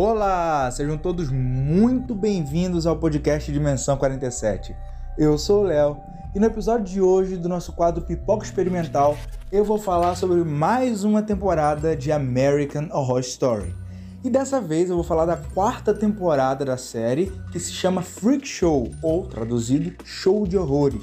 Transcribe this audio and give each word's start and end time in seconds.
Olá, 0.00 0.70
sejam 0.70 0.96
todos 0.96 1.28
muito 1.28 2.14
bem-vindos 2.14 2.86
ao 2.86 2.94
podcast 2.94 3.50
Dimensão 3.50 3.96
47. 3.96 4.72
Eu 5.18 5.36
sou 5.36 5.62
o 5.62 5.66
Léo 5.66 5.96
e 6.32 6.38
no 6.38 6.46
episódio 6.46 6.84
de 6.84 7.00
hoje 7.00 7.36
do 7.36 7.48
nosso 7.48 7.72
quadro 7.72 8.04
Pipoca 8.04 8.44
Experimental 8.44 9.18
eu 9.50 9.64
vou 9.64 9.76
falar 9.76 10.14
sobre 10.14 10.44
mais 10.44 11.02
uma 11.02 11.20
temporada 11.20 11.96
de 11.96 12.12
American 12.12 12.88
Horror 12.92 13.18
Story. 13.18 13.74
E 14.22 14.30
dessa 14.30 14.60
vez 14.60 14.88
eu 14.88 14.94
vou 14.94 15.04
falar 15.04 15.26
da 15.26 15.36
quarta 15.36 15.92
temporada 15.92 16.64
da 16.64 16.76
série 16.76 17.32
que 17.50 17.58
se 17.58 17.72
chama 17.72 18.00
Freak 18.00 18.46
Show, 18.46 18.92
ou 19.02 19.26
traduzido 19.26 19.92
Show 20.04 20.46
de 20.46 20.56
Horrores. 20.56 21.02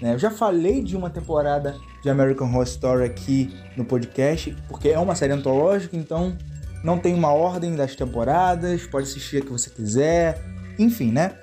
Né? 0.00 0.14
Eu 0.14 0.18
já 0.18 0.30
falei 0.30 0.82
de 0.82 0.96
uma 0.96 1.10
temporada 1.10 1.76
de 2.02 2.08
American 2.08 2.48
Horror 2.48 2.62
Story 2.62 3.04
aqui 3.04 3.54
no 3.76 3.84
podcast, 3.84 4.56
porque 4.66 4.88
é 4.88 4.98
uma 4.98 5.14
série 5.14 5.34
antológica, 5.34 5.94
então 5.94 6.34
não 6.82 6.98
tem 6.98 7.14
uma 7.14 7.32
ordem 7.32 7.74
das 7.74 7.94
temporadas, 7.94 8.86
pode 8.86 9.08
assistir 9.08 9.38
a 9.38 9.40
que 9.40 9.50
você 9.50 9.70
quiser, 9.70 10.42
enfim, 10.78 11.10
né? 11.12 11.36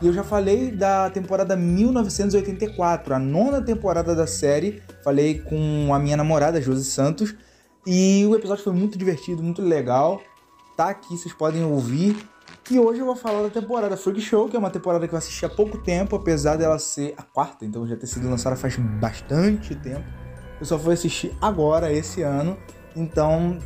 E 0.00 0.06
eu 0.06 0.12
já 0.12 0.22
falei 0.22 0.70
da 0.70 1.10
temporada 1.10 1.56
1984, 1.56 3.14
a 3.14 3.18
nona 3.18 3.60
temporada 3.60 4.14
da 4.14 4.28
série. 4.28 4.80
Falei 5.02 5.40
com 5.40 5.92
a 5.92 5.98
minha 5.98 6.16
namorada, 6.16 6.62
Josi 6.62 6.84
Santos. 6.84 7.34
E 7.84 8.24
o 8.26 8.34
episódio 8.36 8.62
foi 8.62 8.72
muito 8.72 8.96
divertido, 8.96 9.42
muito 9.42 9.60
legal. 9.60 10.22
Tá 10.76 10.90
aqui, 10.90 11.16
vocês 11.16 11.34
podem 11.34 11.64
ouvir. 11.64 12.16
E 12.70 12.78
hoje 12.78 13.00
eu 13.00 13.06
vou 13.06 13.16
falar 13.16 13.42
da 13.42 13.50
temporada 13.50 13.96
Freak 13.96 14.20
Show, 14.20 14.48
que 14.48 14.54
é 14.54 14.58
uma 14.58 14.70
temporada 14.70 15.08
que 15.08 15.14
eu 15.14 15.18
assisti 15.18 15.44
há 15.44 15.48
pouco 15.48 15.78
tempo, 15.78 16.14
apesar 16.14 16.56
dela 16.56 16.78
ser 16.78 17.14
a 17.16 17.22
quarta, 17.22 17.64
então 17.64 17.86
já 17.86 17.96
ter 17.96 18.06
sido 18.06 18.28
lançada 18.28 18.54
faz 18.56 18.76
bastante 18.76 19.74
tempo. 19.74 20.04
Eu 20.60 20.66
só 20.66 20.78
fui 20.78 20.94
assistir 20.94 21.34
agora, 21.40 21.90
esse 21.92 22.22
ano. 22.22 22.56
Então 22.94 23.58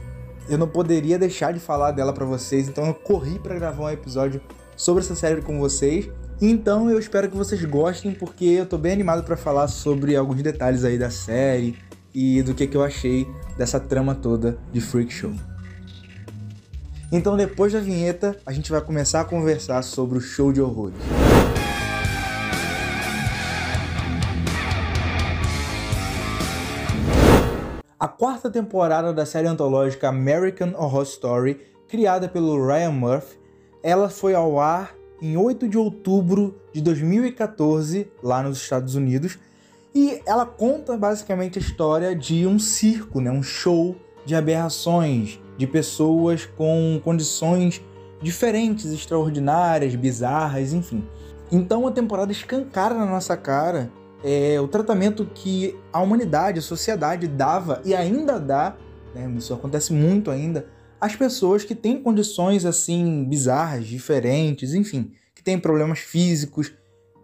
eu 0.48 0.58
não 0.58 0.68
poderia 0.68 1.18
deixar 1.18 1.52
de 1.52 1.60
falar 1.60 1.92
dela 1.92 2.12
para 2.12 2.24
vocês, 2.24 2.68
então 2.68 2.86
eu 2.86 2.94
corri 2.94 3.38
para 3.38 3.54
gravar 3.54 3.84
um 3.84 3.90
episódio 3.90 4.40
sobre 4.76 5.02
essa 5.02 5.14
série 5.14 5.40
com 5.42 5.58
vocês. 5.58 6.08
Então 6.40 6.90
eu 6.90 6.98
espero 6.98 7.30
que 7.30 7.36
vocês 7.36 7.64
gostem, 7.64 8.12
porque 8.12 8.44
eu 8.44 8.66
tô 8.66 8.76
bem 8.76 8.92
animado 8.92 9.22
para 9.22 9.36
falar 9.36 9.68
sobre 9.68 10.16
alguns 10.16 10.42
detalhes 10.42 10.84
aí 10.84 10.98
da 10.98 11.10
série 11.10 11.76
e 12.14 12.42
do 12.42 12.54
que, 12.54 12.66
que 12.66 12.76
eu 12.76 12.82
achei 12.82 13.26
dessa 13.56 13.78
trama 13.78 14.14
toda 14.14 14.58
de 14.72 14.80
Freak 14.80 15.12
Show. 15.12 15.32
Então 17.12 17.36
depois 17.36 17.72
da 17.72 17.80
vinheta, 17.80 18.36
a 18.44 18.52
gente 18.52 18.70
vai 18.70 18.80
começar 18.80 19.20
a 19.20 19.24
conversar 19.24 19.82
sobre 19.82 20.18
o 20.18 20.20
show 20.20 20.52
de 20.52 20.60
horrores. 20.60 20.96
Quarta 28.22 28.48
temporada 28.48 29.12
da 29.12 29.26
série 29.26 29.48
antológica 29.48 30.08
American 30.08 30.74
Horror 30.78 31.02
Story, 31.02 31.60
criada 31.88 32.28
pelo 32.28 32.64
Ryan 32.64 32.92
Murphy, 32.92 33.36
ela 33.82 34.08
foi 34.08 34.32
ao 34.32 34.60
ar 34.60 34.94
em 35.20 35.36
8 35.36 35.68
de 35.68 35.76
outubro 35.76 36.56
de 36.72 36.80
2014, 36.82 38.06
lá 38.22 38.40
nos 38.40 38.58
Estados 38.58 38.94
Unidos, 38.94 39.40
e 39.92 40.22
ela 40.24 40.46
conta 40.46 40.96
basicamente 40.96 41.58
a 41.58 41.60
história 41.60 42.14
de 42.14 42.46
um 42.46 42.60
circo, 42.60 43.20
né, 43.20 43.28
um 43.28 43.42
show 43.42 43.96
de 44.24 44.36
aberrações, 44.36 45.40
de 45.58 45.66
pessoas 45.66 46.46
com 46.46 47.00
condições 47.02 47.82
diferentes, 48.22 48.92
extraordinárias, 48.92 49.96
bizarras, 49.96 50.72
enfim. 50.72 51.04
Então 51.50 51.88
a 51.88 51.90
temporada 51.90 52.30
escancara 52.30 52.94
na 52.94 53.04
nossa 53.04 53.36
cara 53.36 53.90
é, 54.22 54.60
o 54.60 54.68
tratamento 54.68 55.24
que 55.34 55.76
a 55.92 56.00
humanidade, 56.00 56.58
a 56.58 56.62
sociedade 56.62 57.26
dava 57.26 57.80
e 57.84 57.94
ainda 57.94 58.38
dá, 58.38 58.76
né, 59.14 59.32
isso 59.36 59.52
acontece 59.52 59.92
muito 59.92 60.30
ainda, 60.30 60.66
às 61.00 61.16
pessoas 61.16 61.64
que 61.64 61.74
têm 61.74 62.00
condições 62.00 62.64
assim 62.64 63.24
bizarras, 63.24 63.86
diferentes, 63.86 64.74
enfim, 64.74 65.12
que 65.34 65.42
têm 65.42 65.58
problemas 65.58 65.98
físicos, 65.98 66.72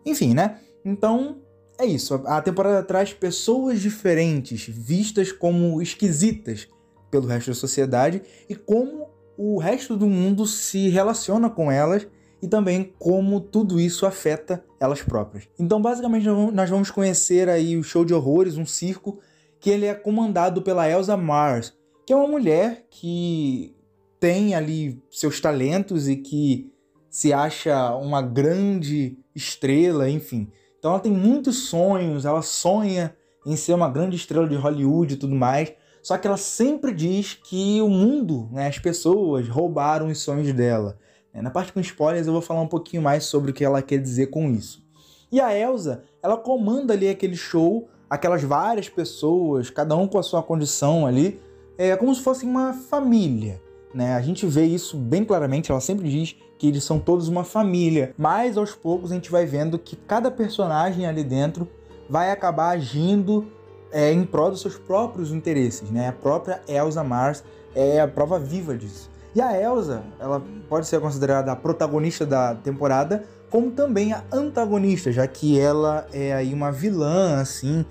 enfim, 0.05 0.35
né? 0.35 0.59
Então 0.85 1.39
é 1.79 1.87
isso. 1.87 2.15
A 2.27 2.43
temporada 2.43 2.83
traz 2.83 3.13
pessoas 3.13 3.81
diferentes, 3.81 4.67
vistas 4.67 5.31
como 5.31 5.81
esquisitas 5.81 6.67
pelo 7.11 7.29
resto 7.29 7.49
da 7.49 7.55
sociedade 7.55 8.23
e 8.49 8.57
como 8.57 9.09
o 9.37 9.59
resto 9.59 9.97
do 9.97 10.09
mundo 10.09 10.45
se 10.45 10.89
relaciona 10.89 11.49
com 11.49 11.71
elas 11.71 12.07
e 12.43 12.49
também 12.49 12.93
como 12.99 13.41
tudo 13.41 13.81
isso 13.81 14.07
afeta 14.07 14.65
elas 14.81 15.03
próprias. 15.03 15.49
Então, 15.59 15.81
basicamente, 15.81 16.27
nós 16.27 16.71
vamos 16.71 16.91
conhecer 16.91 17.49
aí 17.49 17.77
o 17.77 17.83
show 17.83 18.05
de 18.05 18.15
horrores, 18.15 18.57
um 18.57 18.67
circo, 18.67 19.19
que 19.61 19.71
ele 19.71 19.87
é 19.87 19.95
comandado 19.95 20.63
pela 20.63 20.89
Elsa 20.89 21.17
Mars, 21.17 21.75
que 22.07 22.13
é 22.13 22.17
uma 22.17 22.29
mulher 22.29 22.87
que 22.91 23.75
tem 24.21 24.55
ali 24.55 25.03
seus 25.11 25.41
talentos 25.41 26.09
e 26.09 26.17
que 26.17 26.73
se 27.11 27.33
acha 27.33 27.95
uma 27.97 28.23
grande 28.23 29.19
estrela, 29.35 30.09
enfim. 30.09 30.51
Então 30.79 30.93
ela 30.93 31.01
tem 31.01 31.13
muitos 31.13 31.69
sonhos, 31.69 32.25
ela 32.25 32.43
sonha 32.43 33.15
em 33.45 33.57
ser 33.57 33.73
uma 33.73 33.89
grande 33.89 34.17
estrela 34.17 34.49
de 34.49 34.55
Hollywood 34.55 35.15
e 35.15 35.17
tudo 35.17 35.35
mais. 35.35 35.73
Só 36.03 36.17
que 36.17 36.27
ela 36.27 36.37
sempre 36.37 36.95
diz 36.95 37.35
que 37.35 37.81
o 37.83 37.89
mundo, 37.89 38.49
né, 38.53 38.69
as 38.69 38.79
pessoas 38.79 39.49
roubaram 39.49 40.09
os 40.09 40.21
sonhos 40.21 40.53
dela. 40.53 40.99
É, 41.33 41.43
na 41.43 41.51
parte 41.51 41.73
com 41.73 41.81
spoilers 41.81 42.27
eu 42.27 42.33
vou 42.33 42.43
falar 42.43 42.61
um 42.61 42.69
pouquinho 42.69 43.03
mais 43.03 43.25
sobre 43.25 43.51
o 43.51 43.55
que 43.55 43.65
ela 43.65 43.83
quer 43.83 43.99
dizer 43.99 44.29
com 44.29 44.51
isso. 44.51 44.83
E 45.31 45.41
a 45.41 45.57
Elsa, 45.57 46.03
ela 46.23 46.37
comanda 46.37 46.95
ali 46.95 47.09
aquele 47.09 47.37
show, 47.37 47.89
aquelas 48.09 48.43
várias 48.43 48.89
pessoas, 48.89 49.69
cada 49.69 49.95
um 49.95 50.09
com 50.09 50.19
a 50.19 50.23
sua 50.23 50.43
condição 50.43 51.07
ali, 51.07 51.41
é 51.77 51.95
como 51.97 52.15
se 52.15 52.23
fosse 52.23 52.45
uma 52.45 52.73
família. 52.73 53.61
Né? 53.95 54.15
A 54.15 54.21
gente 54.21 54.47
vê 54.47 54.65
isso 54.65 54.97
bem 54.97 55.25
claramente, 55.25 55.71
ela 55.71 55.81
sempre 55.81 56.09
diz 56.09 56.37
que 56.59 56.67
eles 56.67 56.83
são 56.83 56.99
todos 56.99 57.29
uma 57.29 57.45
família, 57.45 58.15
mas 58.19 58.57
aos 58.57 58.75
poucos 58.75 59.13
a 59.13 59.15
gente 59.15 59.31
vai 59.31 59.47
vendo 59.47 59.79
que 59.79 59.97
cada 59.97 60.31
personagem 60.31 61.07
ali 61.07 61.23
dentro 61.23 61.69
vai 62.09 62.31
acabar 62.31 62.71
agindo 62.71 63.47
é, 63.93 64.13
em 64.13 64.25
prol 64.25 64.51
dos 64.51 64.61
seus 64.61 64.77
próprios 64.77 65.31
interesses. 65.31 65.91
Né? 65.91 66.09
A 66.09 66.13
própria 66.13 66.63
Elsa 66.67 67.05
Mars 67.05 67.45
é 67.75 68.01
a 68.01 68.09
prova 68.09 68.39
viva 68.39 68.77
disso. 68.77 69.11
E 69.35 69.41
a 69.41 69.61
Elsa, 69.61 70.03
ela 70.19 70.43
pode 70.69 70.87
ser 70.87 71.01
considerada 71.01 71.53
a 71.53 71.57
protagonista 71.57 72.25
da 72.25 72.55
temporada, 72.55 73.25
como 73.51 73.71
também 73.71 74.13
a 74.13 74.25
antagonista, 74.33 75.13
já 75.13 75.27
que 75.27 75.59
ela 75.59 76.07
é 76.13 76.33
aí 76.33 76.53
uma 76.53 76.73
vilã, 76.73 77.41
assim, 77.41 77.85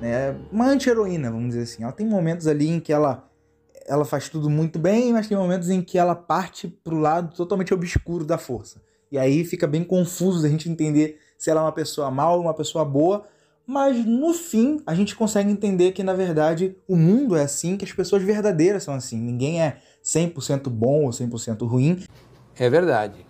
né? 0.00 0.36
Uma 0.50 0.66
anti-heroína, 0.66 1.30
vamos 1.30 1.48
dizer 1.48 1.62
assim. 1.62 1.82
Ela 1.82 1.92
tem 1.92 2.06
momentos 2.06 2.46
ali 2.46 2.68
em 2.68 2.80
que 2.80 2.92
ela, 2.92 3.28
ela 3.86 4.04
faz 4.04 4.28
tudo 4.28 4.48
muito 4.48 4.78
bem, 4.78 5.12
mas 5.12 5.28
tem 5.28 5.36
momentos 5.36 5.68
em 5.70 5.82
que 5.82 5.98
ela 5.98 6.14
parte 6.14 6.68
pro 6.68 6.98
lado 6.98 7.34
totalmente 7.34 7.74
obscuro 7.74 8.24
da 8.24 8.38
força. 8.38 8.80
E 9.10 9.18
aí 9.18 9.44
fica 9.44 9.66
bem 9.66 9.84
confuso 9.84 10.44
a 10.44 10.48
gente 10.48 10.68
entender 10.68 11.18
se 11.38 11.50
ela 11.50 11.60
é 11.60 11.64
uma 11.64 11.72
pessoa 11.72 12.10
mal 12.10 12.36
ou 12.36 12.42
uma 12.42 12.54
pessoa 12.54 12.84
boa, 12.84 13.24
mas 13.66 14.04
no 14.04 14.34
fim 14.34 14.82
a 14.86 14.94
gente 14.94 15.14
consegue 15.14 15.50
entender 15.50 15.92
que 15.92 16.02
na 16.02 16.12
verdade 16.12 16.76
o 16.88 16.96
mundo 16.96 17.36
é 17.36 17.42
assim, 17.42 17.76
que 17.76 17.84
as 17.84 17.92
pessoas 17.92 18.22
verdadeiras 18.22 18.82
são 18.82 18.94
assim. 18.94 19.18
Ninguém 19.18 19.62
é 19.62 19.78
100% 20.04 20.68
bom 20.68 21.04
ou 21.04 21.10
100% 21.10 21.66
ruim. 21.66 22.04
É 22.56 22.68
verdade. 22.68 23.24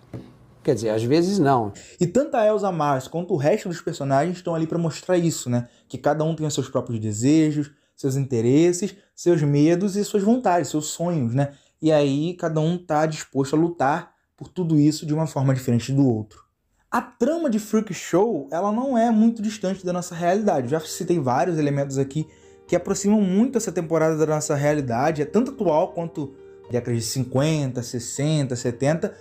Quer 0.63 0.75
dizer, 0.75 0.89
às 0.89 1.03
vezes 1.03 1.39
não. 1.39 1.71
E 1.99 2.07
tanto 2.07 2.35
a 2.35 2.45
Elsa 2.45 2.71
Mars 2.71 3.07
quanto 3.07 3.33
o 3.33 3.37
resto 3.37 3.69
dos 3.69 3.81
personagens 3.81 4.37
estão 4.37 4.55
ali 4.55 4.65
para 4.65 4.77
mostrar 4.77 5.17
isso, 5.17 5.49
né? 5.49 5.69
Que 5.87 5.97
cada 5.97 6.23
um 6.23 6.35
tem 6.35 6.45
os 6.45 6.53
seus 6.53 6.67
próprios 6.67 6.99
desejos, 6.99 7.71
seus 7.95 8.15
interesses, 8.15 8.95
seus 9.15 9.41
medos 9.41 9.95
e 9.95 10.03
suas 10.03 10.23
vontades, 10.23 10.69
seus 10.69 10.87
sonhos, 10.87 11.33
né? 11.33 11.53
E 11.81 11.91
aí 11.91 12.33
cada 12.33 12.59
um 12.59 12.77
tá 12.77 13.05
disposto 13.05 13.55
a 13.55 13.59
lutar 13.59 14.15
por 14.35 14.49
tudo 14.49 14.79
isso 14.79 15.05
de 15.05 15.13
uma 15.13 15.27
forma 15.27 15.53
diferente 15.53 15.93
do 15.93 16.05
outro. 16.05 16.43
A 16.89 17.01
trama 17.01 17.49
de 17.49 17.59
Freak 17.59 17.93
Show, 17.93 18.47
ela 18.51 18.71
não 18.71 18.97
é 18.97 19.11
muito 19.11 19.41
distante 19.41 19.85
da 19.85 19.93
nossa 19.93 20.15
realidade. 20.15 20.69
Já 20.69 20.79
citei 20.79 21.19
vários 21.19 21.57
elementos 21.59 21.97
aqui 21.97 22.27
que 22.67 22.75
aproximam 22.75 23.21
muito 23.21 23.57
essa 23.57 23.71
temporada 23.71 24.17
da 24.17 24.25
nossa 24.25 24.55
realidade, 24.55 25.21
é 25.21 25.25
tanto 25.25 25.51
atual 25.51 25.93
quanto 25.93 26.33
décadas 26.69 26.99
de 27.01 27.05
50, 27.05 27.81
60, 27.81 28.55
70, 28.55 29.13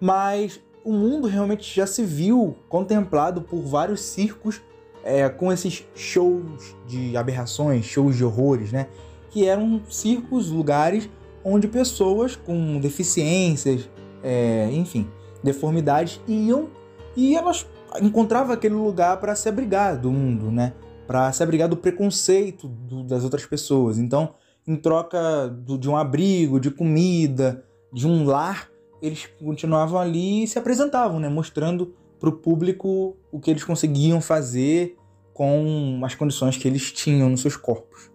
mas 0.00 0.60
o 0.84 0.92
mundo 0.92 1.26
realmente 1.26 1.74
já 1.74 1.86
se 1.86 2.04
viu 2.04 2.56
contemplado 2.68 3.42
por 3.42 3.60
vários 3.60 4.00
circos 4.00 4.60
é, 5.04 5.28
com 5.28 5.52
esses 5.52 5.84
shows 5.94 6.76
de 6.86 7.16
aberrações, 7.16 7.84
shows 7.84 8.16
de 8.16 8.24
horrores, 8.24 8.72
né? 8.72 8.86
Que 9.30 9.46
eram 9.46 9.80
circos, 9.88 10.48
lugares 10.48 11.08
onde 11.44 11.68
pessoas 11.68 12.34
com 12.34 12.80
deficiências, 12.80 13.88
é, 14.22 14.68
enfim, 14.72 15.08
deformidades 15.42 16.20
iam 16.26 16.68
e 17.16 17.36
elas 17.36 17.66
encontravam 18.02 18.52
aquele 18.52 18.74
lugar 18.74 19.18
para 19.18 19.34
se 19.34 19.48
abrigar 19.48 19.96
do 19.96 20.10
mundo, 20.10 20.50
né? 20.50 20.72
Para 21.06 21.30
se 21.32 21.42
abrigar 21.42 21.68
do 21.68 21.76
preconceito 21.76 22.66
do, 22.68 23.04
das 23.04 23.22
outras 23.22 23.46
pessoas. 23.46 23.98
Então, 23.98 24.34
em 24.66 24.76
troca 24.76 25.48
do, 25.48 25.78
de 25.78 25.88
um 25.88 25.96
abrigo, 25.96 26.58
de 26.58 26.70
comida, 26.70 27.64
de 27.92 28.06
um 28.06 28.24
lar, 28.24 28.70
eles 29.00 29.28
continuavam 29.38 29.98
ali 29.98 30.44
e 30.44 30.48
se 30.48 30.58
apresentavam, 30.58 31.20
né? 31.20 31.28
mostrando 31.28 31.94
para 32.18 32.28
o 32.28 32.32
público 32.32 33.16
o 33.30 33.38
que 33.38 33.50
eles 33.50 33.62
conseguiam 33.62 34.20
fazer 34.20 34.96
com 35.32 36.00
as 36.02 36.14
condições 36.14 36.56
que 36.56 36.66
eles 36.66 36.90
tinham 36.90 37.28
nos 37.28 37.42
seus 37.42 37.56
corpos. 37.56 38.10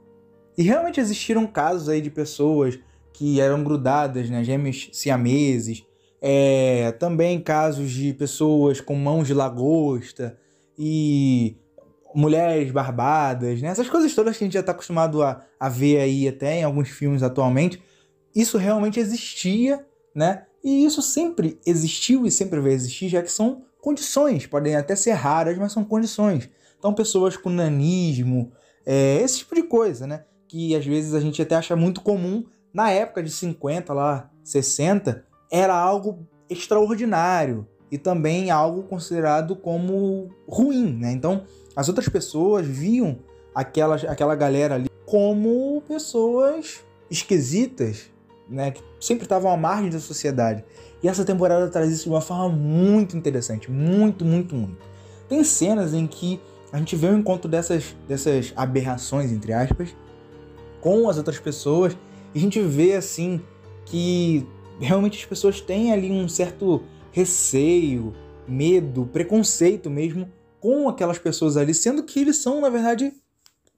E 0.57 0.63
realmente 0.63 0.99
existiram 0.99 1.45
casos 1.45 1.87
aí 1.87 2.01
de 2.01 2.09
pessoas 2.09 2.79
que 3.13 3.39
eram 3.39 3.63
grudadas, 3.63 4.29
né, 4.29 4.43
gêmeos 4.43 4.89
siameses, 4.91 5.85
É, 6.23 6.91
também 6.99 7.41
casos 7.41 7.89
de 7.89 8.13
pessoas 8.13 8.79
com 8.79 8.93
mãos 8.93 9.25
de 9.25 9.33
lagosta 9.33 10.37
e 10.77 11.57
mulheres 12.15 12.71
barbadas, 12.71 13.61
né? 13.61 13.69
Essas 13.69 13.89
coisas 13.89 14.13
todas 14.13 14.37
que 14.37 14.43
a 14.43 14.47
gente 14.47 14.53
já 14.53 14.59
está 14.59 14.71
acostumado 14.71 15.23
a, 15.23 15.41
a 15.59 15.69
ver 15.69 15.99
aí 15.99 16.27
até 16.27 16.59
em 16.59 16.63
alguns 16.63 16.89
filmes 16.89 17.23
atualmente. 17.23 17.81
Isso 18.35 18.57
realmente 18.57 18.99
existia, 18.99 19.85
né? 20.15 20.45
E 20.63 20.85
isso 20.85 21.01
sempre 21.01 21.59
existiu 21.65 22.25
e 22.25 22.31
sempre 22.31 22.59
vai 22.59 22.71
existir, 22.71 23.09
já 23.09 23.21
que 23.21 23.31
são 23.31 23.63
condições, 23.81 24.45
podem 24.45 24.75
até 24.75 24.95
ser 24.95 25.11
raras, 25.11 25.57
mas 25.57 25.71
são 25.71 25.83
condições. 25.83 26.49
Então, 26.77 26.93
pessoas 26.93 27.35
com 27.35 27.49
nanismo, 27.49 28.51
é, 28.85 29.21
esse 29.21 29.39
tipo 29.39 29.55
de 29.55 29.63
coisa, 29.63 30.07
né? 30.07 30.23
Que 30.47 30.75
às 30.75 30.85
vezes 30.85 31.13
a 31.13 31.19
gente 31.19 31.41
até 31.41 31.55
acha 31.55 31.75
muito 31.75 32.01
comum. 32.01 32.43
Na 32.73 32.89
época 32.91 33.21
de 33.21 33.31
50, 33.31 33.93
lá, 33.93 34.29
60, 34.43 35.25
era 35.51 35.75
algo 35.75 36.27
extraordinário 36.49 37.67
e 37.91 37.97
também 37.97 38.49
algo 38.49 38.83
considerado 38.83 39.55
como 39.55 40.29
ruim, 40.47 40.93
né? 40.93 41.11
Então, 41.11 41.43
as 41.75 41.87
outras 41.87 42.07
pessoas 42.09 42.65
viam 42.65 43.19
aquela, 43.53 43.95
aquela 43.95 44.35
galera 44.35 44.75
ali 44.75 44.89
como 45.05 45.81
pessoas 45.87 46.83
esquisitas, 47.09 48.09
né? 48.49 48.71
Que 48.71 48.81
sempre 48.99 49.23
estavam 49.23 49.51
à 49.51 49.57
margem 49.57 49.89
da 49.89 49.99
sociedade. 49.99 50.63
E 51.03 51.07
essa 51.07 51.25
temporada 51.25 51.67
traz 51.69 51.91
isso 51.91 52.03
de 52.03 52.09
uma 52.09 52.21
forma 52.21 52.49
muito 52.49 53.17
interessante, 53.17 53.69
muito, 53.69 54.23
muito, 54.23 54.55
muito. 54.55 54.77
Tem 55.27 55.43
cenas 55.43 55.93
em 55.93 56.05
que 56.07 56.39
a 56.71 56.77
gente 56.77 56.95
vê 56.95 57.07
o 57.07 57.17
encontro 57.17 57.49
dessas, 57.49 57.95
dessas 58.07 58.53
aberrações, 58.55 59.31
entre 59.31 59.51
aspas, 59.51 59.95
com 60.79 61.09
as 61.09 61.17
outras 61.17 61.39
pessoas, 61.39 61.97
e 62.33 62.39
a 62.39 62.41
gente 62.41 62.61
vê 62.61 62.93
assim 62.93 63.41
que 63.85 64.47
realmente 64.79 65.19
as 65.19 65.25
pessoas 65.25 65.59
têm 65.59 65.91
ali 65.91 66.11
um 66.11 66.27
certo 66.29 66.83
receio, 67.11 68.13
medo, 68.47 69.09
preconceito 69.11 69.89
mesmo 69.89 70.29
com 70.61 70.87
aquelas 70.87 71.17
pessoas 71.17 71.57
ali, 71.57 71.73
sendo 71.73 72.03
que 72.03 72.19
eles 72.19 72.37
são, 72.37 72.61
na 72.61 72.69
verdade, 72.69 73.11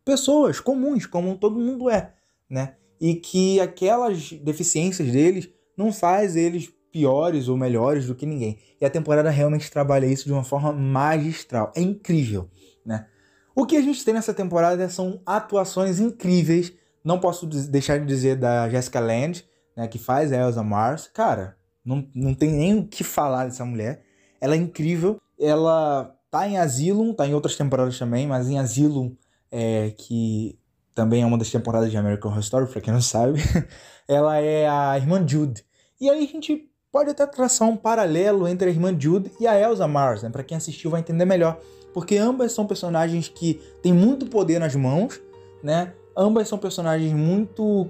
pessoas 0.04 0.60
comuns, 0.60 1.06
como 1.06 1.38
todo 1.38 1.60
mundo 1.60 1.90
é, 1.90 2.14
né? 2.50 2.76
E 3.00 3.16
que 3.16 3.60
aquelas 3.60 4.34
deficiências 4.34 5.10
deles 5.10 5.50
não 5.76 5.92
faz 5.92 6.36
eles 6.36 6.72
piores 6.92 7.48
ou 7.48 7.58
melhores 7.58 8.06
do 8.06 8.14
que 8.14 8.26
ninguém. 8.26 8.60
E 8.80 8.86
a 8.86 8.90
temporada 8.90 9.30
realmente 9.30 9.72
trabalha 9.72 10.06
isso 10.06 10.26
de 10.26 10.34
uma 10.34 10.44
forma 10.44 10.72
magistral. 10.72 11.72
É 11.76 11.82
incrível, 11.82 12.50
né? 12.86 13.08
O 13.56 13.66
que 13.66 13.78
a 13.78 13.82
gente 13.82 14.04
tem 14.04 14.14
nessa 14.14 14.34
temporada 14.34 14.88
são 14.90 15.22
atuações 15.26 16.00
incríveis. 16.00 16.74
Não 17.04 17.20
posso 17.20 17.48
deixar 17.48 18.00
de 18.00 18.06
dizer 18.06 18.36
da 18.36 18.70
Jessica 18.70 19.00
Lange, 19.00 19.44
né, 19.76 19.88
que 19.88 19.98
faz 19.98 20.32
a 20.32 20.38
Elsa 20.38 20.64
Mars. 20.64 21.10
Cara, 21.14 21.58
não, 21.84 22.08
não 22.14 22.34
tem 22.34 22.52
nem 22.52 22.80
o 22.80 22.88
que 22.88 23.04
falar 23.04 23.46
dessa 23.46 23.66
mulher. 23.66 24.04
Ela 24.42 24.56
é 24.56 24.58
incrível. 24.58 25.20
Ela 25.40 26.16
tá 26.34 26.48
em 26.48 26.58
Asylum, 26.58 27.14
tá 27.14 27.28
em 27.28 27.36
outras 27.36 27.56
temporadas 27.56 28.00
também, 28.00 28.26
mas 28.26 28.50
em 28.50 28.58
Asylum, 28.58 29.16
é, 29.52 29.94
que 29.96 30.58
também 30.96 31.22
é 31.22 31.26
uma 31.28 31.38
das 31.38 31.52
temporadas 31.52 31.92
de 31.92 31.96
American 31.98 32.32
Horror 32.32 32.42
Story, 32.42 32.66
pra 32.66 32.82
quem 32.82 32.92
não 32.92 33.04
sabe, 33.04 33.40
ela 34.10 34.38
é 34.38 34.68
a 34.68 34.98
irmã 34.98 35.24
Jude. 35.28 35.64
E 36.02 36.10
aí 36.10 36.24
a 36.24 36.28
gente 36.28 36.68
pode 36.92 37.12
até 37.12 37.28
traçar 37.28 37.70
um 37.70 37.78
paralelo 37.78 38.48
entre 38.48 38.68
a 38.68 38.72
irmã 38.72 39.00
Jude 39.00 39.32
e 39.40 39.46
a 39.46 39.60
Elsa 39.60 39.88
Mars, 39.88 40.24
né? 40.24 40.30
Para 40.32 40.44
quem 40.44 40.58
assistiu 40.58 40.90
vai 40.90 41.02
entender 41.02 41.24
melhor, 41.24 41.60
porque 41.94 42.18
ambas 42.18 42.52
são 42.52 42.66
personagens 42.66 43.28
que 43.28 43.62
têm 43.84 43.94
muito 43.94 44.26
poder 44.26 44.58
nas 44.58 44.74
mãos, 44.74 45.22
né? 45.62 45.94
Ambas 46.18 46.48
são 46.48 46.58
personagens 46.58 47.14
muito 47.14 47.88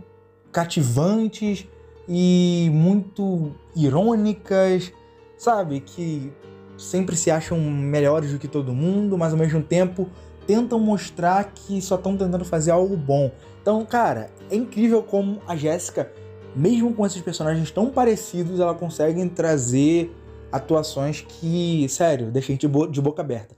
cativantes 0.51 1.65
e 2.09 2.69
muito 2.73 3.55
irônicas, 3.73 4.91
sabe? 5.37 5.79
Que 5.79 6.29
sempre 6.77 7.15
se 7.15 7.31
acham 7.31 7.59
melhores 7.59 8.31
do 8.31 8.39
que 8.39 8.47
todo 8.47 8.73
mundo, 8.73 9.17
mas 9.17 9.33
ao 9.33 9.39
mesmo 9.39 9.61
tempo 9.61 10.09
tentam 10.45 10.79
mostrar 10.79 11.51
que 11.53 11.81
só 11.81 11.95
estão 11.95 12.17
tentando 12.17 12.43
fazer 12.43 12.71
algo 12.71 12.97
bom. 12.97 13.31
Então, 13.61 13.85
cara, 13.85 14.29
é 14.49 14.55
incrível 14.55 15.01
como 15.01 15.41
a 15.47 15.55
Jéssica 15.55 16.11
mesmo 16.55 16.93
com 16.93 17.05
esses 17.05 17.21
personagens 17.21 17.71
tão 17.71 17.89
parecidos, 17.89 18.59
ela 18.59 18.73
consegue 18.73 19.27
trazer 19.29 20.15
atuações 20.51 21.21
que, 21.21 21.87
sério, 21.89 22.31
deixam 22.31 22.53
a 22.53 22.59
gente 22.59 22.91
de 22.91 23.01
boca 23.01 23.21
aberta. 23.21 23.55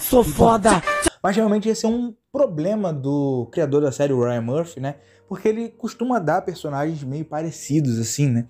Sou 0.00 0.24
foda! 0.24 0.82
Mas 1.22 1.36
realmente 1.36 1.68
esse 1.68 1.84
é 1.84 1.88
um 1.88 2.14
problema 2.32 2.92
do 2.92 3.48
criador 3.52 3.82
da 3.82 3.92
série, 3.92 4.12
Ryan 4.12 4.42
Murphy, 4.42 4.80
né? 4.80 4.96
Porque 5.28 5.48
ele 5.48 5.70
costuma 5.70 6.18
dar 6.18 6.42
personagens 6.42 7.02
meio 7.02 7.24
parecidos, 7.24 7.98
assim, 7.98 8.28
né? 8.28 8.46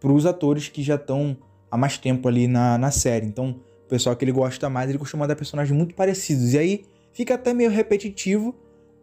Para 0.00 0.12
os 0.12 0.26
atores 0.26 0.68
que 0.68 0.82
já 0.82 0.96
estão 0.96 1.36
há 1.70 1.76
mais 1.76 1.98
tempo 1.98 2.28
ali 2.28 2.46
na, 2.46 2.78
na 2.78 2.90
série. 2.90 3.26
Então, 3.26 3.60
o 3.84 3.88
pessoal 3.88 4.14
que 4.16 4.24
ele 4.24 4.32
gosta 4.32 4.68
mais, 4.68 4.88
ele 4.88 4.98
costuma 4.98 5.26
dar 5.26 5.36
personagens 5.36 5.76
muito 5.76 5.94
parecidos. 5.94 6.52
E 6.54 6.58
aí 6.58 6.84
fica 7.12 7.34
até 7.34 7.54
meio 7.54 7.70
repetitivo, 7.70 8.54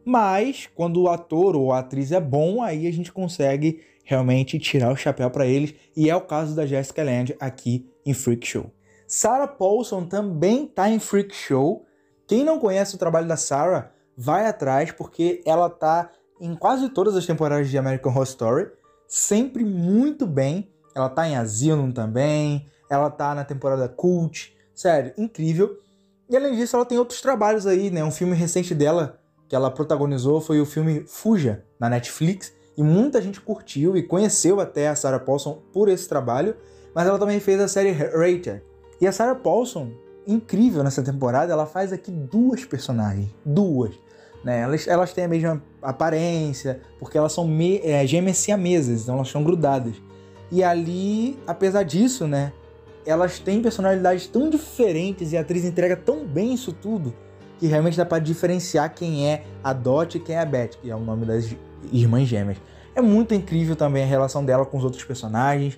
mas 0.03 0.69
quando 0.75 1.01
o 1.01 1.09
ator 1.09 1.55
ou 1.55 1.73
a 1.73 1.79
atriz 1.79 2.11
é 2.11 2.19
bom, 2.19 2.61
aí 2.61 2.87
a 2.87 2.91
gente 2.91 3.11
consegue 3.11 3.81
realmente 4.03 4.59
tirar 4.59 4.91
o 4.91 4.95
chapéu 4.95 5.29
para 5.31 5.47
eles, 5.47 5.73
e 5.97 6.09
é 6.09 6.15
o 6.15 6.21
caso 6.21 6.55
da 6.55 6.65
Jessica 6.65 7.03
Lange 7.03 7.35
aqui 7.39 7.89
em 8.05 8.13
Freak 8.13 8.45
Show. 8.45 8.71
Sarah 9.07 9.47
Paulson 9.47 10.05
também 10.05 10.67
tá 10.67 10.89
em 10.89 10.99
Freak 10.99 11.35
Show. 11.35 11.85
Quem 12.27 12.43
não 12.43 12.59
conhece 12.59 12.95
o 12.95 12.99
trabalho 12.99 13.27
da 13.27 13.35
Sarah, 13.35 13.91
vai 14.15 14.45
atrás 14.45 14.91
porque 14.91 15.41
ela 15.45 15.69
tá 15.69 16.09
em 16.39 16.55
quase 16.55 16.89
todas 16.89 17.15
as 17.15 17.25
temporadas 17.25 17.69
de 17.69 17.77
American 17.77 18.11
Horror 18.11 18.23
Story, 18.23 18.71
sempre 19.07 19.63
muito 19.63 20.25
bem. 20.25 20.69
Ela 20.95 21.09
tá 21.09 21.27
em 21.27 21.35
Asylum 21.35 21.91
também, 21.91 22.65
ela 22.89 23.09
tá 23.09 23.35
na 23.35 23.43
temporada 23.43 23.89
Cult, 23.89 24.55
sério, 24.73 25.13
incrível. 25.17 25.77
E 26.29 26.37
além 26.37 26.55
disso, 26.55 26.75
ela 26.75 26.85
tem 26.85 26.97
outros 26.97 27.21
trabalhos 27.21 27.67
aí, 27.67 27.91
né? 27.91 28.03
Um 28.03 28.11
filme 28.11 28.33
recente 28.33 28.73
dela 28.73 29.19
que 29.47 29.55
ela 29.55 29.69
protagonizou 29.69 30.41
foi 30.41 30.59
o 30.59 30.65
filme 30.65 31.03
Fuja, 31.05 31.63
na 31.79 31.89
Netflix, 31.89 32.53
e 32.77 32.81
muita 32.81 33.21
gente 33.21 33.39
curtiu 33.39 33.95
e 33.95 34.03
conheceu 34.03 34.59
até 34.59 34.87
a 34.87 34.95
Sarah 34.95 35.19
Paulson 35.19 35.61
por 35.71 35.87
esse 35.87 36.07
trabalho, 36.07 36.55
mas 36.93 37.07
ela 37.07 37.19
também 37.19 37.39
fez 37.39 37.59
a 37.59 37.67
série 37.67 37.91
Rated. 37.91 38.61
E 38.99 39.05
a 39.05 39.11
Sarah 39.11 39.35
Paulson, 39.35 39.91
incrível 40.25 40.83
nessa 40.83 41.03
temporada, 41.03 41.51
ela 41.51 41.65
faz 41.65 41.93
aqui 41.93 42.09
duas 42.09 42.65
personagens, 42.65 43.29
duas. 43.45 43.93
Né? 44.43 44.61
Elas, 44.61 44.87
elas 44.87 45.13
têm 45.13 45.25
a 45.25 45.27
mesma 45.27 45.61
aparência, 45.81 46.81
porque 46.99 47.17
elas 47.17 47.33
são 47.33 47.47
me, 47.47 47.79
é, 47.83 48.05
gêmeas 48.07 48.37
siamesas, 48.37 49.03
então 49.03 49.15
elas 49.15 49.29
são 49.29 49.43
grudadas. 49.43 49.95
E 50.51 50.63
ali, 50.63 51.39
apesar 51.47 51.83
disso, 51.83 52.27
né, 52.27 52.53
elas 53.05 53.39
têm 53.39 53.61
personalidades 53.61 54.27
tão 54.27 54.49
diferentes 54.49 55.31
e 55.31 55.37
a 55.37 55.41
atriz 55.41 55.63
entrega 55.65 55.95
tão 55.95 56.25
bem 56.25 56.53
isso 56.53 56.71
tudo, 56.71 57.13
que 57.59 57.67
realmente 57.67 57.97
dá 57.97 58.05
para 58.05 58.19
diferenciar 58.19 58.93
quem 58.93 59.27
é 59.27 59.43
a 59.63 59.73
Dot 59.73 60.17
e 60.17 60.19
quem 60.19 60.35
é 60.35 60.39
a 60.39 60.45
Beth, 60.45 60.71
que 60.81 60.89
é 60.89 60.95
o 60.95 60.99
nome 60.99 61.25
das 61.25 61.55
irmãs 61.91 62.27
gêmeas. 62.27 62.57
É 62.95 63.01
muito 63.01 63.33
incrível 63.33 63.75
também 63.75 64.03
a 64.03 64.07
relação 64.07 64.43
dela 64.43 64.65
com 64.65 64.77
os 64.77 64.83
outros 64.83 65.03
personagens. 65.03 65.77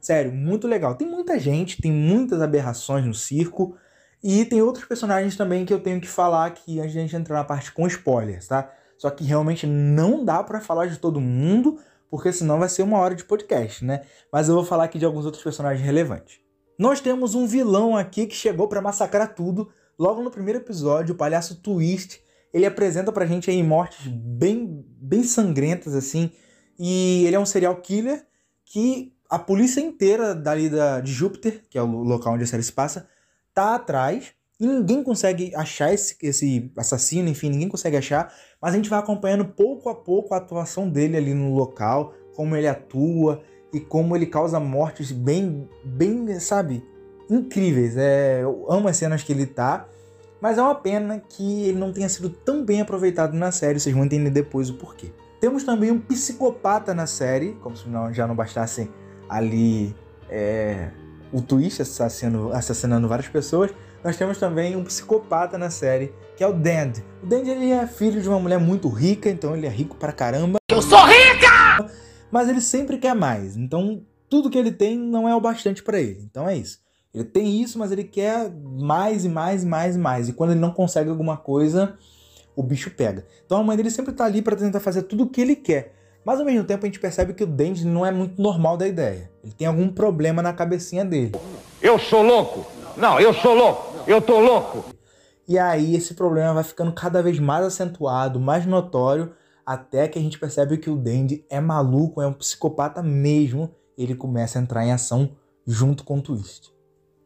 Sério, 0.00 0.32
muito 0.32 0.66
legal. 0.66 0.94
Tem 0.94 1.08
muita 1.08 1.38
gente, 1.38 1.80
tem 1.80 1.92
muitas 1.92 2.40
aberrações 2.42 3.04
no 3.04 3.14
circo. 3.14 3.76
E 4.22 4.44
tem 4.44 4.60
outros 4.60 4.84
personagens 4.84 5.36
também 5.36 5.64
que 5.64 5.72
eu 5.72 5.78
tenho 5.78 6.00
que 6.00 6.08
falar 6.08 6.46
aqui 6.46 6.80
antes 6.80 6.92
de 6.92 6.98
a 6.98 7.02
gente 7.02 7.14
entrar 7.14 7.36
na 7.36 7.44
parte 7.44 7.70
com 7.70 7.86
spoilers, 7.86 8.48
tá? 8.48 8.68
Só 8.96 9.08
que 9.10 9.22
realmente 9.22 9.64
não 9.66 10.24
dá 10.24 10.42
para 10.42 10.60
falar 10.60 10.86
de 10.86 10.98
todo 10.98 11.20
mundo, 11.20 11.78
porque 12.10 12.32
senão 12.32 12.58
vai 12.58 12.68
ser 12.68 12.82
uma 12.82 12.98
hora 12.98 13.14
de 13.14 13.24
podcast, 13.24 13.84
né? 13.84 14.02
Mas 14.32 14.48
eu 14.48 14.54
vou 14.54 14.64
falar 14.64 14.84
aqui 14.84 14.98
de 14.98 15.04
alguns 15.04 15.24
outros 15.24 15.42
personagens 15.42 15.84
relevantes. 15.84 16.40
Nós 16.78 17.00
temos 17.00 17.34
um 17.34 17.46
vilão 17.46 17.96
aqui 17.96 18.26
que 18.26 18.34
chegou 18.34 18.68
para 18.68 18.80
massacrar 18.80 19.34
tudo, 19.34 19.68
Logo 19.98 20.22
no 20.22 20.30
primeiro 20.30 20.60
episódio, 20.60 21.14
o 21.14 21.18
palhaço 21.18 21.56
Twist, 21.56 22.20
ele 22.54 22.64
apresenta 22.64 23.10
pra 23.10 23.26
gente 23.26 23.50
aí 23.50 23.60
mortes 23.64 24.06
bem, 24.06 24.86
bem 24.96 25.24
sangrentas, 25.24 25.92
assim. 25.92 26.30
E 26.78 27.24
ele 27.26 27.34
é 27.34 27.40
um 27.40 27.44
serial 27.44 27.74
killer 27.80 28.24
que 28.64 29.12
a 29.28 29.38
polícia 29.38 29.80
inteira 29.80 30.36
dali 30.36 30.70
da, 30.70 31.00
de 31.00 31.12
Júpiter, 31.12 31.64
que 31.68 31.76
é 31.76 31.82
o 31.82 31.86
local 31.86 32.34
onde 32.34 32.44
a 32.44 32.46
série 32.46 32.62
se 32.62 32.72
passa, 32.72 33.08
tá 33.52 33.74
atrás. 33.74 34.32
E 34.60 34.66
ninguém 34.66 35.04
consegue 35.04 35.54
achar 35.54 35.92
esse, 35.94 36.16
esse 36.20 36.72
assassino, 36.76 37.28
enfim, 37.28 37.48
ninguém 37.48 37.68
consegue 37.68 37.96
achar. 37.96 38.32
Mas 38.60 38.74
a 38.74 38.76
gente 38.76 38.90
vai 38.90 38.98
acompanhando 38.98 39.44
pouco 39.44 39.88
a 39.88 39.94
pouco 39.94 40.34
a 40.34 40.38
atuação 40.38 40.88
dele 40.88 41.16
ali 41.16 41.32
no 41.32 41.54
local, 41.54 42.12
como 42.34 42.56
ele 42.56 42.66
atua 42.66 43.40
e 43.72 43.78
como 43.78 44.16
ele 44.16 44.26
causa 44.26 44.58
mortes 44.58 45.12
bem, 45.12 45.68
bem, 45.84 46.40
sabe, 46.40 46.84
incríveis. 47.30 47.96
É, 47.96 48.42
eu 48.42 48.66
amo 48.68 48.88
as 48.88 48.96
cenas 48.96 49.22
que 49.22 49.32
ele 49.32 49.46
tá, 49.46 49.86
mas 50.40 50.58
é 50.58 50.62
uma 50.62 50.74
pena 50.74 51.20
que 51.20 51.68
ele 51.68 51.78
não 51.78 51.92
tenha 51.92 52.08
sido 52.08 52.28
tão 52.28 52.64
bem 52.64 52.80
aproveitado 52.80 53.34
na 53.34 53.52
série, 53.52 53.78
vocês 53.78 53.94
vão 53.94 54.04
entender 54.04 54.30
depois 54.30 54.70
o 54.70 54.74
porquê. 54.74 55.12
Temos 55.40 55.62
também 55.62 55.92
um 55.92 56.00
psicopata 56.00 56.92
na 56.92 57.06
série, 57.06 57.52
como 57.62 57.76
se 57.76 57.88
não, 57.88 58.12
já 58.12 58.26
não 58.26 58.34
bastasse 58.34 58.90
ali 59.28 59.94
é, 60.28 60.90
o 61.32 61.40
twist 61.40 61.82
assassinando, 61.82 62.52
assassinando 62.52 63.06
várias 63.06 63.28
pessoas, 63.28 63.70
nós 64.02 64.16
temos 64.16 64.38
também 64.38 64.76
um 64.76 64.84
psicopata 64.84 65.58
na 65.58 65.70
série, 65.70 66.12
que 66.36 66.44
é 66.44 66.46
o 66.46 66.52
Dand. 66.52 66.92
O 67.22 67.26
Dand 67.26 67.46
ele 67.46 67.70
é 67.70 67.86
filho 67.86 68.22
de 68.22 68.28
uma 68.28 68.38
mulher 68.38 68.58
muito 68.58 68.88
rica, 68.88 69.28
então 69.28 69.56
ele 69.56 69.66
é 69.66 69.70
rico 69.70 69.96
pra 69.96 70.12
caramba. 70.12 70.58
Eu 70.70 70.80
sou 70.80 71.04
rica! 71.04 71.90
Mas 72.30 72.48
ele 72.48 72.60
sempre 72.60 72.98
quer 72.98 73.14
mais, 73.14 73.56
então 73.56 74.02
tudo 74.28 74.50
que 74.50 74.58
ele 74.58 74.70
tem 74.70 74.98
não 74.98 75.28
é 75.28 75.34
o 75.34 75.40
bastante 75.40 75.82
para 75.82 75.98
ele. 76.00 76.20
Então 76.30 76.48
é 76.48 76.56
isso. 76.56 76.78
Ele 77.12 77.24
tem 77.24 77.60
isso, 77.60 77.78
mas 77.78 77.90
ele 77.90 78.04
quer 78.04 78.50
mais 78.52 79.24
e 79.24 79.28
mais 79.28 79.62
e 79.62 79.66
mais 79.66 79.96
e 79.96 79.98
mais. 79.98 80.28
E 80.28 80.32
quando 80.32 80.50
ele 80.50 80.60
não 80.60 80.70
consegue 80.70 81.10
alguma 81.10 81.36
coisa, 81.36 81.96
o 82.54 82.62
bicho 82.62 82.90
pega. 82.90 83.26
Então 83.44 83.58
a 83.58 83.64
mãe 83.64 83.76
dele 83.76 83.90
sempre 83.90 84.12
tá 84.12 84.24
ali 84.24 84.42
para 84.42 84.54
tentar 84.54 84.80
fazer 84.80 85.02
tudo 85.02 85.24
o 85.24 85.28
que 85.28 85.40
ele 85.40 85.56
quer. 85.56 85.94
Mas 86.24 86.38
ao 86.38 86.44
mesmo 86.44 86.64
tempo 86.64 86.84
a 86.84 86.88
gente 86.88 87.00
percebe 87.00 87.32
que 87.32 87.42
o 87.42 87.46
Dandy 87.46 87.86
não 87.86 88.04
é 88.04 88.10
muito 88.10 88.40
normal 88.40 88.76
da 88.76 88.86
ideia. 88.86 89.30
Ele 89.42 89.54
tem 89.54 89.66
algum 89.66 89.88
problema 89.88 90.42
na 90.42 90.52
cabecinha 90.52 91.04
dele. 91.04 91.32
Eu 91.80 91.98
sou 91.98 92.22
louco! 92.22 92.77
Não, 92.98 93.20
eu 93.20 93.32
sou 93.32 93.54
louco! 93.54 93.94
Eu 94.08 94.20
tô 94.20 94.40
louco! 94.40 94.84
E 95.46 95.56
aí 95.56 95.94
esse 95.94 96.14
problema 96.14 96.54
vai 96.54 96.64
ficando 96.64 96.92
cada 96.92 97.22
vez 97.22 97.38
mais 97.38 97.64
acentuado, 97.64 98.40
mais 98.40 98.66
notório, 98.66 99.32
até 99.64 100.08
que 100.08 100.18
a 100.18 100.22
gente 100.22 100.36
percebe 100.36 100.78
que 100.78 100.90
o 100.90 100.96
Dandy 100.96 101.44
é 101.48 101.60
maluco, 101.60 102.20
é 102.20 102.26
um 102.26 102.32
psicopata 102.32 103.00
mesmo. 103.00 103.70
Ele 103.96 104.16
começa 104.16 104.58
a 104.58 104.62
entrar 104.62 104.84
em 104.84 104.90
ação 104.90 105.30
junto 105.64 106.02
com 106.02 106.18
o 106.18 106.20
Twist. 106.20 106.74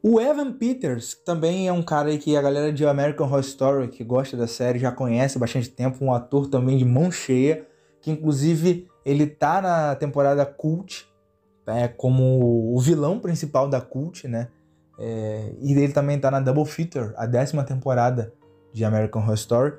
O 0.02 0.20
Evan 0.20 0.52
Peters 0.52 1.14
também 1.24 1.68
é 1.68 1.72
um 1.72 1.82
cara 1.82 2.14
que 2.18 2.36
a 2.36 2.42
galera 2.42 2.70
de 2.70 2.84
American 2.84 3.26
Horror 3.26 3.40
Story, 3.40 3.88
que 3.88 4.04
gosta 4.04 4.36
da 4.36 4.46
série, 4.46 4.78
já 4.78 4.92
conhece 4.92 5.38
há 5.38 5.40
bastante 5.40 5.70
tempo, 5.70 6.04
um 6.04 6.12
ator 6.12 6.48
também 6.48 6.76
de 6.76 6.84
mão 6.84 7.10
cheia, 7.10 7.66
que 7.98 8.10
inclusive 8.10 8.88
ele 9.06 9.26
tá 9.26 9.62
na 9.62 9.94
temporada 9.94 10.44
Cult, 10.44 11.08
é, 11.66 11.88
como 11.88 12.74
o 12.74 12.78
vilão 12.78 13.18
principal 13.18 13.70
da 13.70 13.80
Cult, 13.80 14.28
né? 14.28 14.48
É, 14.98 15.52
e 15.60 15.72
ele 15.72 15.92
também 15.92 16.18
tá 16.18 16.30
na 16.30 16.40
Double 16.40 16.64
Feature, 16.64 17.12
a 17.16 17.26
décima 17.26 17.64
temporada 17.64 18.32
de 18.72 18.84
American 18.84 19.22
Horror 19.22 19.34
Story. 19.34 19.74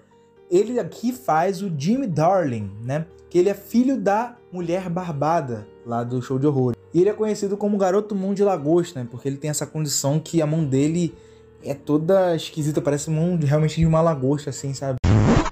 Ele 0.49 0.79
aqui 0.79 1.11
faz 1.11 1.61
o 1.61 1.71
Jimmy 1.75 2.07
Darling, 2.07 2.71
né? 2.81 3.05
Que 3.29 3.39
ele 3.39 3.49
é 3.49 3.53
filho 3.53 3.99
da 3.99 4.35
mulher 4.51 4.89
barbada 4.89 5.67
lá 5.85 6.03
do 6.03 6.21
show 6.21 6.37
de 6.37 6.45
horror. 6.45 6.75
E 6.93 7.01
ele 7.01 7.09
é 7.09 7.13
conhecido 7.13 7.57
como 7.57 7.77
Garoto 7.77 8.13
Mão 8.13 8.33
de 8.33 8.43
Lagosta, 8.43 8.99
né? 8.99 9.07
Porque 9.09 9.27
ele 9.27 9.37
tem 9.37 9.49
essa 9.49 9.65
condição 9.65 10.19
que 10.19 10.41
a 10.41 10.45
mão 10.45 10.63
dele 10.63 11.15
é 11.63 11.73
toda 11.73 12.35
esquisita, 12.35 12.81
parece 12.81 13.09
mão 13.09 13.37
de, 13.37 13.47
realmente 13.47 13.79
de 13.79 13.85
uma 13.85 14.01
lagosta, 14.01 14.49
assim, 14.49 14.73
sabe? 14.73 14.97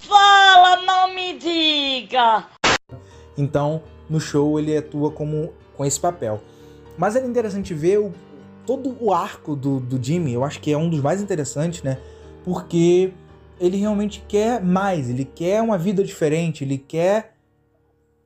Fala, 0.01 0.81
não 0.85 1.15
me 1.15 1.37
diga! 1.37 2.45
Então, 3.37 3.81
no 4.09 4.19
show 4.19 4.59
ele 4.59 4.75
atua 4.75 5.09
como 5.11 5.53
com 5.75 5.85
esse 5.85 5.99
papel. 5.99 6.41
Mas 6.97 7.15
é 7.15 7.25
interessante 7.25 7.73
ver 7.73 7.99
o, 7.99 8.13
todo 8.65 8.95
o 8.99 9.13
arco 9.13 9.55
do, 9.55 9.79
do 9.79 10.01
Jimmy, 10.01 10.33
eu 10.33 10.43
acho 10.43 10.59
que 10.59 10.71
é 10.71 10.77
um 10.77 10.89
dos 10.89 11.01
mais 11.01 11.21
interessantes, 11.21 11.83
né? 11.83 11.97
Porque 12.43 13.13
ele 13.59 13.77
realmente 13.77 14.23
quer 14.27 14.63
mais, 14.63 15.09
ele 15.09 15.23
quer 15.23 15.61
uma 15.61 15.77
vida 15.77 16.03
diferente, 16.03 16.63
ele 16.63 16.77
quer 16.77 17.35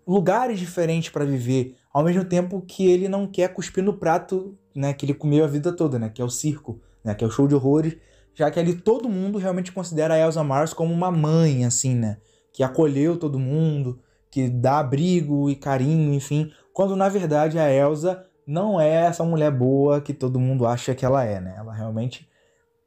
lugares 0.07 0.59
diferentes 0.59 1.09
para 1.09 1.25
viver, 1.25 1.75
ao 1.91 2.03
mesmo 2.03 2.23
tempo 2.23 2.61
que 2.61 2.89
ele 2.89 3.09
não 3.09 3.27
quer 3.27 3.53
cuspir 3.53 3.83
no 3.83 3.93
prato, 3.93 4.57
né, 4.75 4.93
que 4.93 5.05
ele 5.05 5.13
comeu 5.13 5.43
a 5.43 5.47
vida 5.47 5.75
toda, 5.75 5.97
né, 5.97 6.09
que 6.09 6.21
é 6.21 6.25
o 6.25 6.29
circo, 6.29 6.79
né, 7.03 7.15
que 7.15 7.23
é 7.23 7.27
o 7.27 7.31
show 7.31 7.47
de 7.47 7.55
horrores, 7.55 7.97
já 8.33 8.51
que 8.51 8.59
ali 8.59 8.75
todo 8.75 9.09
mundo 9.09 9.37
realmente 9.37 9.71
considera 9.71 10.13
a 10.13 10.19
Elsa 10.19 10.43
Mars 10.43 10.73
como 10.73 10.93
uma 10.93 11.11
mãe, 11.11 11.65
assim, 11.65 11.95
né, 11.95 12.17
que 12.53 12.63
acolheu 12.63 13.17
todo 13.17 13.39
mundo, 13.39 13.99
que 14.29 14.47
dá 14.47 14.79
abrigo 14.79 15.49
e 15.49 15.55
carinho, 15.55 16.13
enfim, 16.13 16.51
quando 16.73 16.95
na 16.95 17.09
verdade 17.09 17.57
a 17.57 17.71
Elsa 17.71 18.23
não 18.47 18.79
é 18.79 19.05
essa 19.05 19.23
mulher 19.23 19.51
boa 19.51 20.01
que 20.01 20.13
todo 20.13 20.39
mundo 20.39 20.65
acha 20.65 20.93
que 20.93 21.05
ela 21.05 21.23
é, 21.23 21.39
né? 21.39 21.55
Ela 21.57 21.73
realmente 21.73 22.29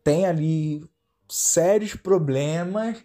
tem 0.05 0.27
ali 0.27 0.85
sérios 1.29 1.95
problemas 1.95 3.05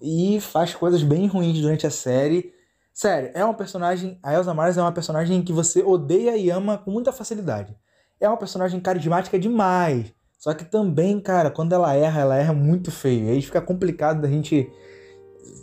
e 0.00 0.40
faz 0.40 0.74
coisas 0.74 1.02
bem 1.02 1.26
ruins 1.26 1.60
durante 1.60 1.86
a 1.86 1.90
série. 1.90 2.52
Sério, 2.92 3.30
é 3.34 3.44
uma 3.44 3.54
personagem. 3.54 4.18
A 4.22 4.34
Elsa 4.34 4.54
Mars 4.54 4.76
é 4.76 4.80
uma 4.80 4.92
personagem 4.92 5.42
que 5.42 5.52
você 5.52 5.82
odeia 5.82 6.36
e 6.36 6.50
ama 6.50 6.78
com 6.78 6.90
muita 6.90 7.12
facilidade. 7.12 7.76
É 8.20 8.28
uma 8.28 8.36
personagem 8.36 8.80
carismática 8.80 9.38
demais. 9.38 10.12
Só 10.38 10.52
que 10.52 10.64
também, 10.64 11.20
cara, 11.20 11.50
quando 11.50 11.72
ela 11.72 11.94
erra, 11.94 12.20
ela 12.20 12.36
erra 12.36 12.52
muito 12.52 12.90
feio. 12.90 13.30
Aí 13.30 13.40
fica 13.40 13.60
complicado 13.60 14.20
da 14.20 14.28
gente 14.28 14.70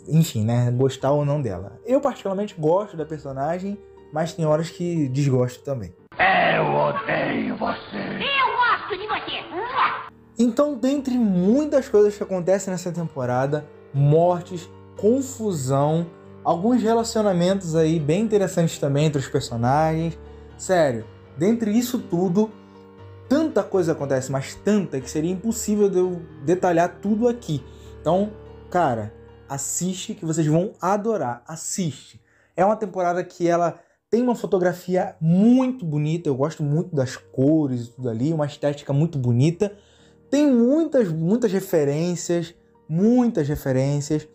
enfim, 0.08 0.44
né, 0.44 0.70
gostar 0.70 1.12
ou 1.12 1.24
não 1.24 1.40
dela. 1.40 1.78
Eu 1.84 2.00
particularmente 2.00 2.54
gosto 2.58 2.96
da 2.96 3.04
personagem, 3.04 3.78
mas 4.12 4.32
tem 4.32 4.44
horas 4.44 4.70
que 4.70 5.08
desgosto 5.08 5.62
também. 5.62 5.92
Eu 6.18 6.74
odeio 6.74 7.56
você. 7.56 7.96
Eu 7.96 8.56
gosto 8.56 8.96
de 8.96 9.06
você! 9.06 9.32
Então, 10.38 10.74
dentre 10.74 11.14
muitas 11.14 11.88
coisas 11.88 12.16
que 12.16 12.22
acontecem 12.22 12.70
nessa 12.70 12.90
temporada, 12.92 13.66
mortes, 13.94 14.68
confusão, 14.96 16.06
alguns 16.44 16.82
relacionamentos 16.82 17.74
aí 17.74 17.98
bem 17.98 18.22
interessantes 18.22 18.78
também 18.78 19.06
entre 19.06 19.20
os 19.20 19.28
personagens. 19.28 20.18
Sério, 20.56 21.04
dentre 21.36 21.70
isso 21.70 21.98
tudo, 21.98 22.50
tanta 23.28 23.62
coisa 23.62 23.92
acontece, 23.92 24.30
mas 24.30 24.54
tanta 24.54 25.00
que 25.00 25.10
seria 25.10 25.30
impossível 25.30 25.88
de 25.88 25.98
eu 25.98 26.22
detalhar 26.44 26.98
tudo 27.00 27.28
aqui. 27.28 27.64
Então, 28.00 28.32
cara, 28.70 29.14
assiste 29.48 30.14
que 30.14 30.24
vocês 30.24 30.46
vão 30.46 30.72
adorar. 30.80 31.42
Assiste. 31.46 32.20
É 32.56 32.64
uma 32.64 32.76
temporada 32.76 33.22
que 33.24 33.48
ela 33.48 33.78
tem 34.12 34.22
uma 34.22 34.34
fotografia 34.34 35.16
muito 35.18 35.86
bonita, 35.86 36.28
eu 36.28 36.34
gosto 36.34 36.62
muito 36.62 36.94
das 36.94 37.16
cores 37.16 37.86
e 37.86 37.92
tudo 37.92 38.10
ali, 38.10 38.30
uma 38.30 38.44
estética 38.44 38.92
muito 38.92 39.18
bonita. 39.18 39.72
Tem 40.28 40.52
muitas, 40.52 41.10
muitas 41.10 41.50
referências, 41.50 42.54
muitas 42.86 43.48
referências. 43.48 44.28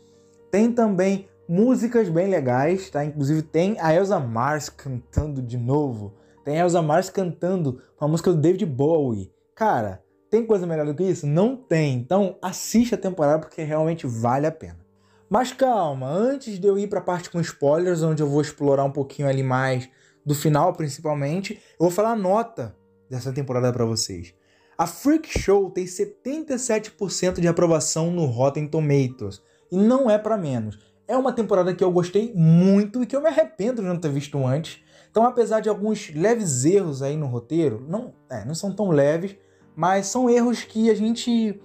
Tem 0.49 0.71
também 0.71 1.27
músicas 1.47 2.09
bem 2.09 2.27
legais, 2.27 2.89
tá? 2.89 3.05
Inclusive 3.05 3.43
tem 3.43 3.79
a 3.79 3.93
Elsa 3.93 4.19
Mars 4.19 4.67
cantando 4.67 5.43
de 5.43 5.59
novo. 5.59 6.11
Tem 6.43 6.59
a 6.59 6.63
Elsa 6.63 6.81
Mars 6.81 7.11
cantando 7.11 7.79
uma 8.01 8.07
música 8.07 8.31
do 8.31 8.41
David 8.41 8.65
Bowie. 8.65 9.31
Cara, 9.53 10.01
tem 10.27 10.43
coisa 10.43 10.65
melhor 10.65 10.87
do 10.87 10.95
que 10.95 11.03
isso? 11.03 11.27
Não 11.27 11.55
tem. 11.55 11.99
Então 11.99 12.35
assiste 12.41 12.95
a 12.95 12.97
temporada 12.97 13.37
porque 13.37 13.61
realmente 13.61 14.07
vale 14.07 14.47
a 14.47 14.51
pena. 14.51 14.86
Mas 15.29 15.51
calma, 15.51 16.09
antes 16.09 16.57
de 16.57 16.67
eu 16.67 16.77
ir 16.77 16.87
para 16.87 16.99
a 16.99 17.03
parte 17.03 17.29
com 17.29 17.41
spoilers, 17.41 18.01
onde 18.01 18.23
eu 18.23 18.29
vou 18.29 18.41
explorar 18.41 18.85
um 18.85 18.91
pouquinho 18.91 19.27
ali 19.27 19.43
mais 19.43 19.89
do 20.25 20.33
final, 20.33 20.73
principalmente, 20.73 21.53
eu 21.53 21.85
vou 21.85 21.91
falar 21.91 22.11
a 22.11 22.15
nota 22.15 22.75
dessa 23.09 23.33
temporada 23.33 23.71
para 23.71 23.85
vocês. 23.85 24.33
A 24.77 24.85
Freak 24.85 25.39
Show 25.39 25.69
tem 25.71 25.85
77% 25.85 27.39
de 27.41 27.47
aprovação 27.47 28.11
no 28.11 28.25
Rotten 28.25 28.67
Tomatoes 28.67 29.41
e 29.71 29.77
não 29.77 30.09
é 30.09 30.17
para 30.17 30.37
menos. 30.37 30.79
É 31.07 31.17
uma 31.17 31.33
temporada 31.33 31.73
que 31.73 31.83
eu 31.83 31.91
gostei 31.91 32.31
muito 32.35 33.01
e 33.01 33.05
que 33.05 33.15
eu 33.15 33.21
me 33.21 33.27
arrependo 33.27 33.81
de 33.81 33.87
não 33.87 33.97
ter 33.97 34.11
visto 34.11 34.37
antes. 34.45 34.79
Então, 35.09 35.25
apesar 35.25 35.61
de 35.61 35.69
alguns 35.69 36.13
leves 36.13 36.63
erros 36.63 37.01
aí 37.01 37.17
no 37.17 37.25
roteiro, 37.25 37.83
não, 37.87 38.13
é, 38.29 38.45
não 38.45 38.53
são 38.53 38.71
tão 38.71 38.89
leves, 38.89 39.35
mas 39.75 40.07
são 40.07 40.29
erros 40.29 40.63
que 40.63 40.89
a 40.89 40.95
gente 40.95 41.59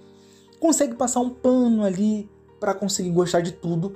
consegue 0.59 0.95
passar 0.95 1.19
um 1.19 1.29
pano 1.29 1.83
ali 1.83 2.29
para 2.63 2.73
conseguir 2.73 3.09
gostar 3.09 3.41
de 3.41 3.51
tudo. 3.51 3.93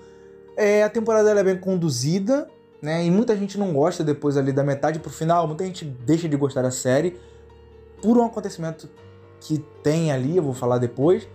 É, 0.57 0.83
a 0.83 0.89
temporada 0.89 1.31
é 1.31 1.41
bem 1.41 1.57
conduzida, 1.57 2.49
né? 2.81 3.05
E 3.05 3.09
muita 3.09 3.33
gente 3.33 3.57
não 3.57 3.71
gosta 3.71 4.03
depois 4.03 4.35
ali 4.35 4.51
da 4.51 4.61
metade 4.61 4.99
pro 4.99 5.09
final, 5.09 5.47
muita 5.47 5.63
gente 5.63 5.85
deixa 5.85 6.27
de 6.27 6.35
gostar 6.35 6.63
da 6.63 6.71
série 6.71 7.17
por 8.01 8.17
um 8.17 8.25
acontecimento 8.25 8.89
que 9.39 9.59
tem 9.81 10.11
ali, 10.11 10.35
eu 10.35 10.43
vou 10.43 10.53
falar 10.53 10.79
depois. 10.79 11.29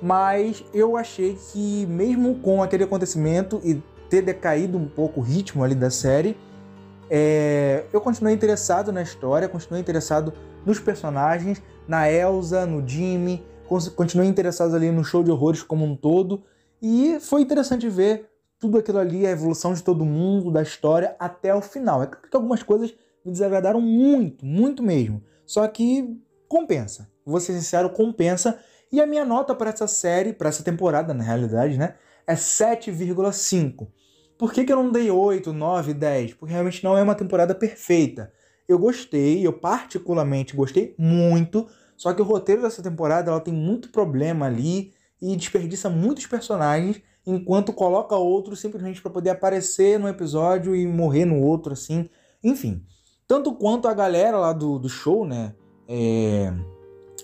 Mas 0.00 0.62
eu 0.72 0.96
achei 0.96 1.36
que 1.50 1.86
mesmo 1.86 2.36
com 2.36 2.62
aquele 2.62 2.84
acontecimento 2.84 3.60
e 3.64 3.82
ter 4.08 4.22
decaído 4.22 4.78
um 4.78 4.86
pouco 4.86 5.18
o 5.18 5.22
ritmo 5.24 5.64
ali 5.64 5.74
da 5.74 5.90
série, 5.90 6.36
é, 7.10 7.84
eu 7.92 8.00
continuei 8.00 8.32
interessado 8.32 8.92
na 8.92 9.02
história, 9.02 9.48
continuei 9.48 9.80
interessado 9.80 10.32
nos 10.64 10.78
personagens, 10.78 11.60
na 11.88 12.08
Elsa, 12.08 12.64
no 12.64 12.86
Jimmy, 12.86 13.44
continuei 13.96 14.28
interessado 14.28 14.76
ali 14.76 14.92
no 14.92 15.02
show 15.02 15.24
de 15.24 15.32
horrores 15.32 15.64
como 15.64 15.84
um 15.84 15.96
todo. 15.96 16.44
E 16.80 17.18
foi 17.20 17.42
interessante 17.42 17.88
ver 17.88 18.30
tudo 18.58 18.78
aquilo 18.78 18.98
ali, 18.98 19.26
a 19.26 19.30
evolução 19.30 19.72
de 19.74 19.82
todo 19.82 20.04
mundo, 20.04 20.50
da 20.50 20.62
história, 20.62 21.14
até 21.18 21.54
o 21.54 21.60
final. 21.60 22.02
É 22.02 22.06
claro 22.06 22.28
que 22.28 22.36
algumas 22.36 22.62
coisas 22.62 22.94
me 23.24 23.32
desagradaram 23.32 23.80
muito, 23.80 24.44
muito 24.44 24.82
mesmo. 24.82 25.22
Só 25.44 25.66
que 25.68 26.18
compensa. 26.48 27.10
Vou 27.24 27.40
ser 27.40 27.52
sincero, 27.54 27.90
compensa. 27.90 28.58
E 28.90 29.00
a 29.00 29.06
minha 29.06 29.24
nota 29.24 29.54
para 29.54 29.70
essa 29.70 29.86
série, 29.86 30.32
para 30.32 30.48
essa 30.48 30.62
temporada, 30.62 31.12
na 31.12 31.24
realidade, 31.24 31.76
né? 31.76 31.94
É 32.26 32.34
7,5. 32.34 33.88
Por 34.38 34.52
que, 34.52 34.64
que 34.64 34.72
eu 34.72 34.76
não 34.76 34.92
dei 34.92 35.10
8, 35.10 35.52
9, 35.52 35.94
10? 35.94 36.34
Porque 36.34 36.52
realmente 36.52 36.84
não 36.84 36.96
é 36.96 37.02
uma 37.02 37.14
temporada 37.14 37.54
perfeita. 37.54 38.32
Eu 38.68 38.78
gostei, 38.78 39.46
eu 39.46 39.52
particularmente 39.52 40.54
gostei 40.54 40.94
muito, 40.98 41.66
só 41.96 42.12
que 42.12 42.20
o 42.20 42.24
roteiro 42.24 42.62
dessa 42.62 42.82
temporada 42.82 43.30
ela 43.30 43.40
tem 43.40 43.54
muito 43.54 43.90
problema 43.90 44.46
ali 44.46 44.92
e 45.26 45.36
desperdiça 45.36 45.90
muitos 45.90 46.26
personagens 46.26 47.02
enquanto 47.26 47.72
coloca 47.72 48.14
outros 48.14 48.60
simplesmente 48.60 49.02
para 49.02 49.10
poder 49.10 49.30
aparecer 49.30 49.98
no 49.98 50.08
episódio 50.08 50.76
e 50.76 50.86
morrer 50.86 51.24
no 51.24 51.40
outro, 51.42 51.72
assim. 51.72 52.08
Enfim, 52.42 52.84
tanto 53.26 53.52
quanto 53.52 53.88
a 53.88 53.94
galera 53.94 54.38
lá 54.38 54.52
do, 54.52 54.78
do 54.78 54.88
show, 54.88 55.26
né? 55.26 55.52
É... 55.88 56.52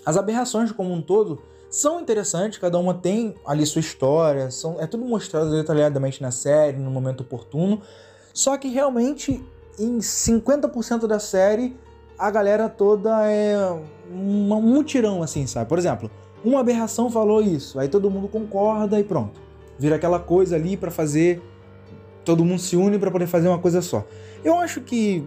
As 0.05 0.17
aberrações 0.17 0.71
como 0.73 0.91
um 0.91 1.01
todo 1.01 1.41
são 1.69 2.01
interessantes, 2.01 2.59
cada 2.59 2.77
uma 2.77 2.93
tem 2.93 3.35
ali 3.47 3.65
sua 3.65 3.79
história, 3.79 4.51
são, 4.51 4.79
é 4.81 4.85
tudo 4.85 5.05
mostrado 5.05 5.49
detalhadamente 5.49 6.21
na 6.21 6.29
série, 6.29 6.77
no 6.77 6.91
momento 6.91 7.21
oportuno. 7.21 7.81
Só 8.33 8.57
que 8.57 8.67
realmente 8.67 9.41
em 9.79 9.99
50% 9.99 11.07
da 11.07 11.19
série 11.19 11.77
a 12.19 12.29
galera 12.29 12.67
toda 12.67 13.25
é 13.29 13.57
um 14.11 14.61
mutirão, 14.61 15.23
assim, 15.23 15.47
sabe? 15.47 15.69
Por 15.69 15.79
exemplo, 15.79 16.11
uma 16.43 16.59
aberração 16.59 17.09
falou 17.09 17.41
isso, 17.41 17.79
aí 17.79 17.87
todo 17.87 18.09
mundo 18.09 18.27
concorda 18.27 18.99
e 18.99 19.03
pronto. 19.03 19.39
Vira 19.77 19.95
aquela 19.95 20.19
coisa 20.19 20.55
ali 20.55 20.77
para 20.77 20.91
fazer. 20.91 21.41
Todo 22.25 22.45
mundo 22.45 22.59
se 22.59 22.75
une 22.75 22.97
para 22.97 23.11
poder 23.11 23.27
fazer 23.27 23.47
uma 23.47 23.59
coisa 23.59 23.81
só. 23.81 24.05
Eu 24.43 24.55
acho 24.55 24.81
que 24.81 25.23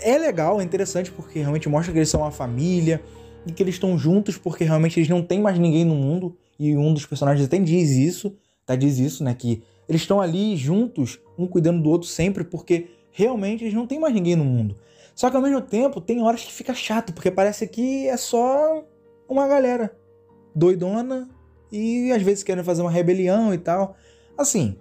é 0.00 0.16
legal, 0.16 0.60
é 0.60 0.64
interessante 0.64 1.10
porque 1.10 1.40
realmente 1.40 1.68
mostra 1.68 1.92
que 1.92 1.98
eles 1.98 2.08
são 2.08 2.20
uma 2.20 2.30
família 2.30 3.02
e 3.46 3.52
que 3.52 3.62
eles 3.62 3.74
estão 3.74 3.96
juntos 3.98 4.36
porque 4.36 4.64
realmente 4.64 4.98
eles 4.98 5.08
não 5.08 5.22
têm 5.22 5.40
mais 5.40 5.58
ninguém 5.58 5.84
no 5.84 5.94
mundo. 5.94 6.36
E 6.58 6.76
um 6.76 6.92
dos 6.92 7.06
personagens 7.06 7.46
até 7.46 7.58
diz 7.58 7.90
isso, 7.90 8.36
tá? 8.66 8.74
Diz 8.74 8.98
isso, 8.98 9.22
né? 9.22 9.34
Que 9.34 9.62
eles 9.88 10.02
estão 10.02 10.20
ali 10.20 10.56
juntos, 10.56 11.20
um 11.38 11.46
cuidando 11.46 11.82
do 11.82 11.88
outro 11.88 12.08
sempre, 12.08 12.44
porque 12.44 12.88
realmente 13.10 13.64
eles 13.64 13.74
não 13.74 13.86
têm 13.86 13.98
mais 13.98 14.12
ninguém 14.12 14.36
no 14.36 14.44
mundo. 14.44 14.76
Só 15.14 15.30
que 15.30 15.36
ao 15.36 15.42
mesmo 15.42 15.60
tempo, 15.60 16.00
tem 16.00 16.22
horas 16.22 16.44
que 16.44 16.52
fica 16.52 16.74
chato, 16.74 17.12
porque 17.12 17.30
parece 17.30 17.66
que 17.66 18.06
é 18.06 18.16
só 18.16 18.84
uma 19.28 19.48
galera 19.48 19.96
doidona 20.54 21.28
e 21.70 22.12
às 22.12 22.22
vezes 22.22 22.42
querem 22.42 22.64
fazer 22.64 22.82
uma 22.82 22.90
rebelião 22.90 23.52
e 23.52 23.58
tal. 23.58 23.96
Assim, 24.36 24.78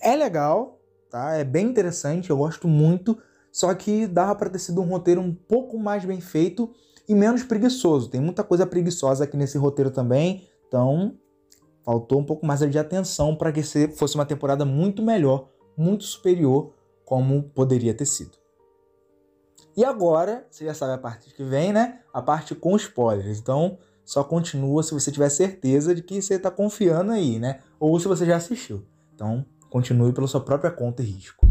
é 0.00 0.16
legal, 0.16 0.80
tá? 1.10 1.34
É 1.34 1.44
bem 1.44 1.66
interessante, 1.66 2.30
eu 2.30 2.36
gosto 2.36 2.66
muito, 2.66 3.18
só 3.52 3.74
que 3.74 4.06
dava 4.06 4.34
para 4.34 4.50
ter 4.50 4.58
sido 4.58 4.80
um 4.80 4.86
roteiro 4.86 5.20
um 5.20 5.34
pouco 5.34 5.78
mais 5.78 6.04
bem 6.04 6.20
feito 6.20 6.70
e 7.08 7.14
menos 7.14 7.42
preguiçoso. 7.42 8.08
Tem 8.08 8.20
muita 8.20 8.44
coisa 8.44 8.66
preguiçosa 8.66 9.24
aqui 9.24 9.36
nesse 9.36 9.58
roteiro 9.58 9.90
também, 9.90 10.48
então 10.66 11.16
faltou 11.84 12.20
um 12.20 12.24
pouco 12.24 12.46
mais 12.46 12.60
de 12.60 12.78
atenção 12.78 13.34
para 13.34 13.52
que 13.52 13.62
fosse 13.88 14.14
uma 14.14 14.26
temporada 14.26 14.64
muito 14.64 15.02
melhor, 15.02 15.48
muito 15.76 16.04
superior 16.04 16.72
como 17.04 17.42
poderia 17.42 17.92
ter 17.92 18.06
sido. 18.06 18.38
E 19.76 19.84
agora, 19.84 20.46
você 20.50 20.64
já 20.64 20.74
sabe 20.74 20.92
a 20.92 20.98
parte 20.98 21.34
que 21.34 21.42
vem, 21.42 21.72
né? 21.72 22.00
A 22.12 22.20
parte 22.20 22.54
com 22.54 22.76
spoilers. 22.76 23.38
Então, 23.38 23.78
só 24.10 24.24
continua 24.24 24.82
se 24.82 24.92
você 24.92 25.12
tiver 25.12 25.28
certeza 25.28 25.94
de 25.94 26.02
que 26.02 26.20
você 26.20 26.34
está 26.34 26.50
confiando 26.50 27.12
aí, 27.12 27.38
né? 27.38 27.60
Ou 27.78 27.96
se 28.00 28.08
você 28.08 28.26
já 28.26 28.34
assistiu. 28.34 28.82
Então, 29.14 29.46
continue 29.68 30.12
pela 30.12 30.26
sua 30.26 30.40
própria 30.40 30.68
conta 30.68 31.00
e 31.00 31.06
risco. 31.06 31.46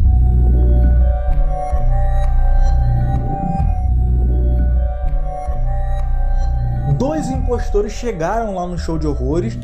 Dois 6.98 7.30
impostores 7.30 7.92
chegaram 7.92 8.54
lá 8.54 8.66
no 8.66 8.76
show 8.76 8.98
de 8.98 9.06
horrores 9.06 9.54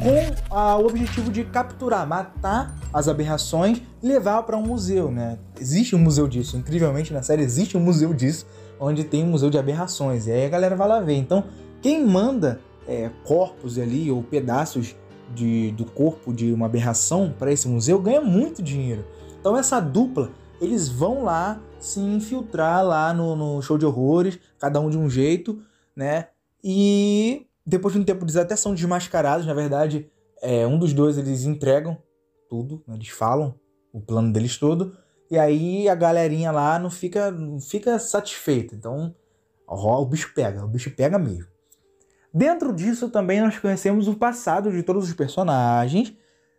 com 0.00 0.46
ah, 0.48 0.76
o 0.76 0.86
objetivo 0.86 1.32
de 1.32 1.42
capturar, 1.42 2.06
matar 2.06 2.78
as 2.92 3.08
aberrações 3.08 3.82
e 4.00 4.06
levar 4.06 4.44
para 4.44 4.56
um 4.56 4.62
museu, 4.62 5.10
né? 5.10 5.40
Existe 5.60 5.96
um 5.96 5.98
museu 5.98 6.28
disso, 6.28 6.56
incrivelmente 6.56 7.12
na 7.12 7.20
série 7.20 7.42
existe 7.42 7.76
um 7.76 7.80
museu 7.80 8.14
disso, 8.14 8.46
onde 8.78 9.02
tem 9.02 9.24
um 9.24 9.28
museu 9.28 9.50
de 9.50 9.58
aberrações. 9.58 10.28
E 10.28 10.30
aí 10.30 10.46
a 10.46 10.48
galera 10.48 10.76
vai 10.76 10.86
lá 10.86 11.00
ver. 11.00 11.14
Então, 11.14 11.42
quem 11.84 12.02
manda 12.02 12.62
é, 12.88 13.10
corpos 13.24 13.78
ali 13.78 14.10
ou 14.10 14.22
pedaços 14.22 14.96
de, 15.34 15.70
do 15.72 15.84
corpo 15.84 16.32
de 16.32 16.50
uma 16.50 16.64
aberração 16.64 17.30
para 17.38 17.52
esse 17.52 17.68
museu 17.68 18.00
ganha 18.00 18.22
muito 18.22 18.62
dinheiro. 18.62 19.04
Então 19.38 19.54
essa 19.54 19.80
dupla, 19.80 20.30
eles 20.62 20.88
vão 20.88 21.24
lá 21.24 21.60
se 21.78 22.00
infiltrar 22.00 22.82
lá 22.82 23.12
no, 23.12 23.36
no 23.36 23.60
show 23.60 23.76
de 23.76 23.84
horrores, 23.84 24.38
cada 24.58 24.80
um 24.80 24.88
de 24.88 24.96
um 24.96 25.10
jeito, 25.10 25.62
né? 25.94 26.28
E 26.64 27.46
depois 27.66 27.92
de 27.92 28.00
um 28.00 28.04
tempo 28.04 28.24
eles 28.24 28.36
até 28.36 28.56
são 28.56 28.72
desmascarados, 28.72 29.44
na 29.44 29.52
verdade, 29.52 30.10
é, 30.40 30.66
um 30.66 30.78
dos 30.78 30.94
dois 30.94 31.18
eles 31.18 31.44
entregam 31.44 31.98
tudo, 32.48 32.82
né? 32.88 32.94
eles 32.94 33.08
falam 33.08 33.54
o 33.92 34.00
plano 34.00 34.32
deles 34.32 34.56
todo, 34.56 34.96
e 35.30 35.36
aí 35.36 35.86
a 35.86 35.94
galerinha 35.94 36.50
lá 36.50 36.78
não 36.78 36.88
fica, 36.88 37.30
não 37.30 37.60
fica 37.60 37.98
satisfeita. 37.98 38.74
Então, 38.74 39.14
ó, 39.68 40.00
o 40.00 40.06
bicho 40.06 40.32
pega, 40.34 40.64
o 40.64 40.68
bicho 40.68 40.90
pega 40.90 41.18
mesmo. 41.18 41.52
Dentro 42.34 42.72
disso 42.72 43.08
também 43.08 43.40
nós 43.40 43.56
conhecemos 43.60 44.08
o 44.08 44.14
passado 44.14 44.72
de 44.72 44.82
todos 44.82 45.04
os 45.04 45.14
personagens, 45.14 46.12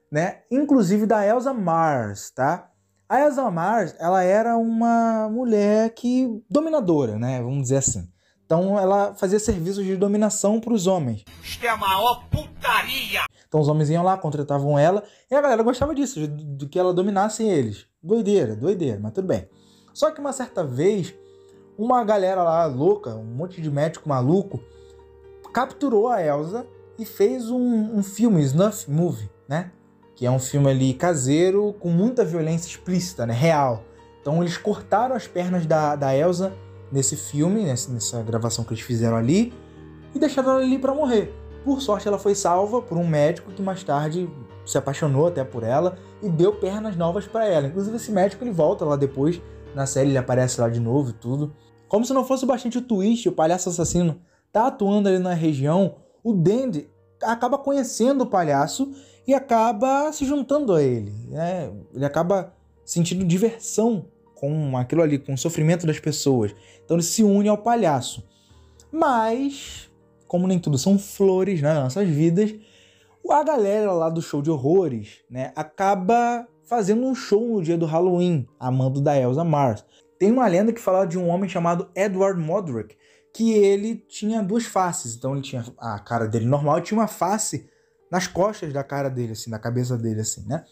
né? 0.10 0.44
Inclusive 0.50 1.06
da 1.06 1.28
Elsa 1.28 1.54
Mars, 1.54 2.32
tá? 2.32 2.72
A 3.10 3.20
Elsa 3.20 3.52
Mars, 3.52 3.94
ela 4.00 4.24
era 4.24 4.56
uma 4.56 5.28
mulher 5.30 5.90
que 5.94 6.42
dominadora, 6.50 7.20
né? 7.20 7.42
Vamos 7.42 7.64
dizer 7.64 7.78
assim. 7.78 8.08
Então 8.46 8.80
ela 8.80 9.14
fazia 9.16 9.38
serviços 9.38 9.84
de 9.84 9.98
dominação 9.98 10.62
para 10.62 10.74
os 10.74 10.88
homens. 10.88 11.26
Isto 11.44 11.66
é 11.66 11.70
a 11.70 11.76
maior 11.76 12.24
putaria! 12.30 13.26
Então 13.46 13.60
os 13.60 13.68
homens 13.68 13.90
iam 13.90 14.04
lá, 14.04 14.18
contratavam 14.18 14.80
ela, 14.80 15.04
e 15.30 15.36
a 15.36 15.42
galera 15.42 15.62
gostava 15.62 15.94
disso, 15.94 16.26
de, 16.26 16.28
de 16.28 16.68
que 16.68 16.80
ela 16.80 16.94
dominasse 16.94 17.44
eles. 17.44 17.86
Doideira, 18.02 18.56
doideira, 18.56 18.98
mas 19.02 19.12
tudo 19.12 19.28
bem. 19.28 19.50
Só 19.94 20.10
que 20.10 20.22
uma 20.22 20.32
certa 20.32 20.64
vez, 20.64 21.14
uma 21.78 22.02
galera 22.06 22.44
lá 22.44 22.66
louca, 22.66 23.14
um 23.14 23.26
monte 23.26 23.62
de 23.62 23.70
médico 23.70 24.08
maluco, 24.08 24.64
capturou 25.56 26.10
a 26.10 26.22
Elsa 26.22 26.68
e 27.00 27.06
fez 27.06 27.50
um, 27.50 27.98
um 27.98 28.04
filme, 28.04 28.42
Snuff 28.42 28.92
Movie, 28.92 29.30
né? 29.48 29.72
Que 30.14 30.26
é 30.26 30.32
um 30.32 30.38
filme 30.38 30.70
ali 30.70 30.94
caseiro 30.94 31.74
com 31.80 31.90
muita 31.90 32.26
violência 32.26 32.68
explícita, 32.68 33.26
né? 33.26 33.34
Real. 33.34 33.82
Então 34.20 34.44
eles 34.44 34.58
cortaram 34.58 35.16
as 35.16 35.28
pernas 35.28 35.66
da, 35.66 35.96
da 35.96 36.14
Elsa 36.14 36.52
nesse 36.92 37.16
filme, 37.16 37.64
nessa, 37.64 37.90
nessa 37.90 38.22
gravação 38.22 38.66
que 38.66 38.74
eles 38.74 38.84
fizeram 38.84 39.16
ali, 39.16 39.54
e 40.14 40.20
deixaram 40.20 40.52
ela 40.52 40.60
ali 40.60 40.78
para 40.78 40.94
morrer. 40.94 41.34
Por 41.64 41.82
sorte, 41.82 42.06
ela 42.06 42.20
foi 42.20 42.36
salva 42.36 42.82
por 42.82 42.98
um 42.98 43.08
médico 43.08 43.50
que 43.54 43.62
mais 43.62 43.82
tarde 43.82 44.30
se 44.66 44.78
apaixonou 44.78 45.28
até 45.28 45.46
por 45.46 45.64
ela 45.64 45.98
e 46.22 46.28
deu 46.28 46.52
pernas 46.52 46.98
novas 46.98 47.28
para 47.28 47.46
ela. 47.46 47.68
Inclusive, 47.68 47.96
esse 47.96 48.12
médico 48.12 48.44
ele 48.44 48.52
volta 48.52 48.84
lá 48.84 48.98
depois 48.98 49.42
na 49.74 49.86
série, 49.86 50.10
ele 50.10 50.18
aparece 50.18 50.60
lá 50.60 50.68
de 50.68 50.82
novo 50.82 51.12
e 51.12 51.14
tudo. 51.14 51.56
Como 51.88 52.04
se 52.04 52.12
não 52.12 52.26
fosse 52.26 52.46
bastante 52.46 52.78
o 52.78 52.82
twist, 52.82 53.30
o 53.30 53.32
palhaço 53.32 53.70
assassino 53.70 54.20
tá 54.56 54.68
atuando 54.68 55.10
ali 55.10 55.20
na 55.20 55.34
região, 55.34 55.96
o 56.24 56.32
Dandy 56.32 56.88
acaba 57.22 57.58
conhecendo 57.58 58.22
o 58.22 58.26
palhaço 58.26 58.90
e 59.28 59.34
acaba 59.34 60.10
se 60.14 60.24
juntando 60.24 60.74
a 60.74 60.82
ele. 60.82 61.12
Né? 61.28 61.70
Ele 61.94 62.06
acaba 62.06 62.54
sentindo 62.86 63.26
diversão 63.26 64.06
com 64.34 64.78
aquilo 64.78 65.02
ali, 65.02 65.20
com 65.20 65.34
o 65.34 65.38
sofrimento 65.38 65.86
das 65.86 66.00
pessoas. 66.00 66.56
Então 66.86 66.96
ele 66.96 67.04
se 67.04 67.22
une 67.22 67.50
ao 67.50 67.58
palhaço. 67.58 68.26
Mas, 68.90 69.92
como 70.26 70.48
nem 70.48 70.58
tudo 70.58 70.78
são 70.78 70.98
flores 70.98 71.62
né, 71.62 71.74
nas 71.74 71.84
nossas 71.84 72.08
vidas, 72.08 72.56
a 73.30 73.44
galera 73.44 73.92
lá 73.92 74.10
do 74.10 74.22
show 74.22 74.42
de 74.42 74.50
horrores 74.50 75.18
né, 75.30 75.52
acaba 75.54 76.48
fazendo 76.64 77.06
um 77.06 77.14
show 77.14 77.46
no 77.46 77.62
dia 77.62 77.78
do 77.78 77.86
Halloween, 77.86 78.48
amando 78.58 79.02
da 79.02 79.20
Elsa 79.20 79.44
Mars. 79.44 79.84
Tem 80.18 80.32
uma 80.32 80.48
lenda 80.48 80.72
que 80.72 80.80
fala 80.80 81.06
de 81.06 81.18
um 81.18 81.28
homem 81.28 81.50
chamado 81.50 81.90
Edward 81.94 82.40
Modric, 82.40 82.96
que 83.36 83.52
ele 83.52 83.96
tinha 83.96 84.42
duas 84.42 84.64
faces. 84.64 85.14
Então 85.14 85.34
ele 85.34 85.42
tinha 85.42 85.66
a 85.78 86.00
cara 86.00 86.26
dele 86.26 86.46
normal 86.46 86.80
e 86.80 86.82
tinha 86.82 86.98
uma 86.98 87.06
face 87.06 87.70
nas 88.10 88.28
costas 88.28 88.72
da 88.72 88.82
cara 88.82 89.10
dele, 89.10 89.34
assim, 89.34 89.50
na 89.50 89.60
cabeça 89.60 89.98
dele, 89.98 90.22
assim, 90.22 90.48
né? 90.48 90.64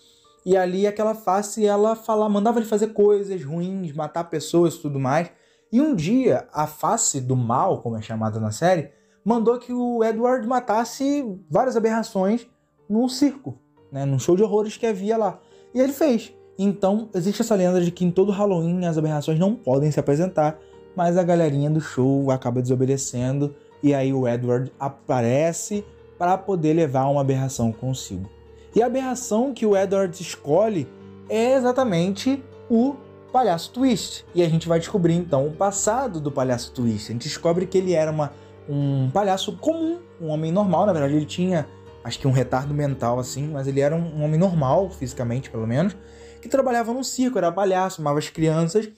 E 0.45 0.55
ali 0.55 0.87
aquela 0.87 1.13
face, 1.13 1.65
ela 1.65 1.93
fala, 1.93 2.29
mandava 2.29 2.59
ele 2.59 2.65
fazer 2.65 2.93
coisas 2.93 3.43
ruins, 3.43 3.91
matar 3.91 4.23
pessoas 4.29 4.75
e 4.75 4.81
tudo 4.81 4.97
mais. 4.97 5.29
E 5.73 5.81
um 5.81 5.93
dia, 5.93 6.47
a 6.53 6.65
face 6.65 7.19
do 7.19 7.35
mal, 7.35 7.81
como 7.81 7.97
é 7.97 8.01
chamada 8.01 8.39
na 8.39 8.51
série, 8.51 8.91
mandou 9.25 9.59
que 9.59 9.73
o 9.73 10.01
Edward 10.01 10.47
matasse 10.47 11.25
várias 11.49 11.75
aberrações 11.75 12.47
num 12.89 13.09
circo, 13.09 13.59
né? 13.91 14.05
Num 14.05 14.19
show 14.19 14.37
de 14.37 14.43
horrores 14.43 14.77
que 14.77 14.85
havia 14.85 15.17
lá. 15.17 15.37
E 15.75 15.81
ele 15.81 15.91
fez. 15.91 16.33
Então, 16.57 17.09
existe 17.13 17.41
essa 17.41 17.55
lenda 17.55 17.81
de 17.81 17.91
que 17.91 18.05
em 18.05 18.11
todo 18.11 18.31
Halloween 18.31 18.85
as 18.85 18.97
aberrações 18.97 19.37
não 19.37 19.53
podem 19.53 19.91
se 19.91 19.99
apresentar, 19.99 20.57
mas 20.95 21.17
a 21.17 21.23
galerinha 21.23 21.69
do 21.69 21.81
show 21.81 22.31
acaba 22.31 22.61
desobedecendo 22.61 23.55
e 23.81 23.93
aí 23.93 24.13
o 24.13 24.27
Edward 24.27 24.71
aparece 24.79 25.85
para 26.17 26.37
poder 26.37 26.73
levar 26.73 27.07
uma 27.07 27.21
aberração 27.21 27.71
consigo. 27.71 28.29
E 28.75 28.81
a 28.81 28.85
aberração 28.85 29.53
que 29.53 29.65
o 29.65 29.75
Edward 29.75 30.19
escolhe 30.21 30.87
é 31.29 31.53
exatamente 31.53 32.43
o 32.69 32.95
Palhaço 33.31 33.71
Twist. 33.71 34.25
E 34.33 34.41
a 34.41 34.49
gente 34.49 34.67
vai 34.67 34.79
descobrir 34.79 35.15
então 35.15 35.47
o 35.47 35.51
passado 35.51 36.19
do 36.19 36.31
Palhaço 36.31 36.71
Twist. 36.71 37.09
A 37.09 37.13
gente 37.13 37.27
descobre 37.27 37.65
que 37.65 37.77
ele 37.77 37.93
era 37.93 38.11
uma, 38.11 38.31
um 38.69 39.09
palhaço 39.11 39.57
comum, 39.57 39.99
um 40.21 40.29
homem 40.29 40.51
normal, 40.51 40.85
na 40.85 40.93
verdade 40.93 41.15
ele 41.15 41.25
tinha 41.25 41.67
acho 42.03 42.19
que 42.19 42.27
um 42.27 42.31
retardo 42.31 42.73
mental 42.73 43.17
assim, 43.17 43.47
mas 43.47 43.67
ele 43.67 43.79
era 43.79 43.95
um, 43.95 44.19
um 44.19 44.23
homem 44.23 44.39
normal, 44.39 44.89
fisicamente 44.89 45.49
pelo 45.49 45.65
menos, 45.65 45.95
que 46.41 46.49
trabalhava 46.49 46.93
no 46.93 47.03
circo, 47.03 47.37
era 47.37 47.51
palhaço, 47.51 48.01
amava 48.01 48.19
as 48.19 48.29
crianças 48.29 48.89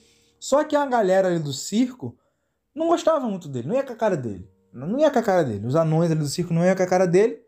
só 0.46 0.62
que 0.62 0.76
a 0.76 0.86
galera 0.86 1.26
ali 1.26 1.40
do 1.40 1.52
circo 1.52 2.16
não 2.72 2.86
gostava 2.86 3.18
muito 3.28 3.48
dele, 3.48 3.66
não 3.66 3.74
ia 3.74 3.82
com 3.82 3.92
a 3.92 3.96
cara 3.96 4.16
dele. 4.16 4.48
Não 4.72 4.96
ia 4.96 5.10
com 5.10 5.18
a 5.18 5.22
cara 5.22 5.42
dele. 5.42 5.66
Os 5.66 5.74
anões 5.74 6.08
ali 6.08 6.20
do 6.20 6.28
circo 6.28 6.54
não 6.54 6.64
iam 6.64 6.76
com 6.76 6.84
a 6.84 6.86
cara 6.86 7.04
dele. 7.04 7.40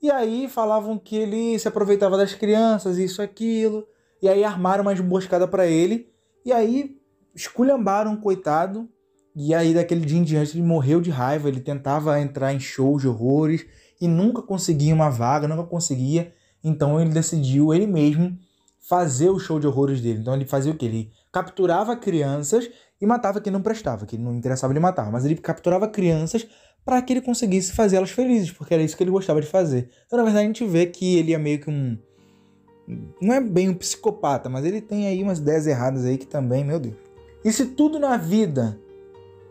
E 0.00 0.10
aí 0.10 0.48
falavam 0.48 0.98
que 0.98 1.14
ele 1.14 1.58
se 1.58 1.68
aproveitava 1.68 2.16
das 2.16 2.32
crianças, 2.32 2.96
isso, 2.96 3.20
aquilo. 3.20 3.86
E 4.22 4.30
aí 4.30 4.44
armaram 4.44 4.80
uma 4.80 4.94
emboscada 4.94 5.46
para 5.46 5.66
ele. 5.66 6.08
E 6.42 6.50
aí 6.50 6.96
esculhambaram, 7.34 8.16
coitado. 8.16 8.88
E 9.36 9.52
aí 9.52 9.74
daquele 9.74 10.06
dia 10.06 10.18
em 10.18 10.24
diante 10.24 10.56
ele 10.56 10.66
morreu 10.66 11.02
de 11.02 11.10
raiva. 11.10 11.48
Ele 11.50 11.60
tentava 11.60 12.18
entrar 12.18 12.54
em 12.54 12.60
shows 12.60 13.02
de 13.02 13.08
horrores 13.08 13.66
e 14.00 14.08
nunca 14.08 14.40
conseguia 14.40 14.94
uma 14.94 15.10
vaga, 15.10 15.46
nunca 15.46 15.64
conseguia. 15.64 16.32
Então 16.64 16.98
ele 16.98 17.10
decidiu 17.10 17.74
ele 17.74 17.86
mesmo 17.86 18.38
fazer 18.88 19.28
o 19.28 19.38
show 19.38 19.60
de 19.60 19.66
horrores 19.66 20.00
dele. 20.00 20.20
Então 20.20 20.34
ele 20.34 20.46
fazia 20.46 20.72
o 20.72 20.74
que? 20.74 20.86
Ele 20.86 21.10
capturava 21.30 21.94
crianças 21.94 22.70
e 23.00 23.06
matava 23.06 23.40
quem 23.40 23.52
não 23.52 23.60
prestava, 23.60 24.06
que 24.06 24.16
não 24.16 24.34
interessava 24.34 24.72
ele 24.72 24.80
matar, 24.80 25.12
mas 25.12 25.24
ele 25.24 25.36
capturava 25.36 25.86
crianças 25.86 26.46
para 26.84 27.02
que 27.02 27.12
ele 27.12 27.20
conseguisse 27.20 27.72
fazer 27.72 27.96
elas 27.96 28.10
felizes, 28.10 28.50
porque 28.50 28.72
era 28.72 28.82
isso 28.82 28.96
que 28.96 29.02
ele 29.02 29.10
gostava 29.10 29.40
de 29.40 29.46
fazer. 29.46 29.90
Então, 30.06 30.16
na 30.18 30.24
verdade, 30.24 30.44
a 30.44 30.46
gente 30.46 30.64
vê 30.64 30.86
que 30.86 31.18
ele 31.18 31.34
é 31.34 31.38
meio 31.38 31.60
que 31.60 31.70
um 31.70 31.98
não 33.20 33.34
é 33.34 33.40
bem 33.40 33.68
um 33.68 33.74
psicopata, 33.74 34.48
mas 34.48 34.64
ele 34.64 34.80
tem 34.80 35.06
aí 35.06 35.22
umas 35.22 35.38
ideias 35.38 35.66
erradas 35.66 36.06
aí 36.06 36.16
que 36.16 36.26
também, 36.26 36.64
meu 36.64 36.80
Deus. 36.80 36.94
E 37.44 37.52
se 37.52 37.66
tudo 37.66 37.98
na 37.98 38.16
vida 38.16 38.80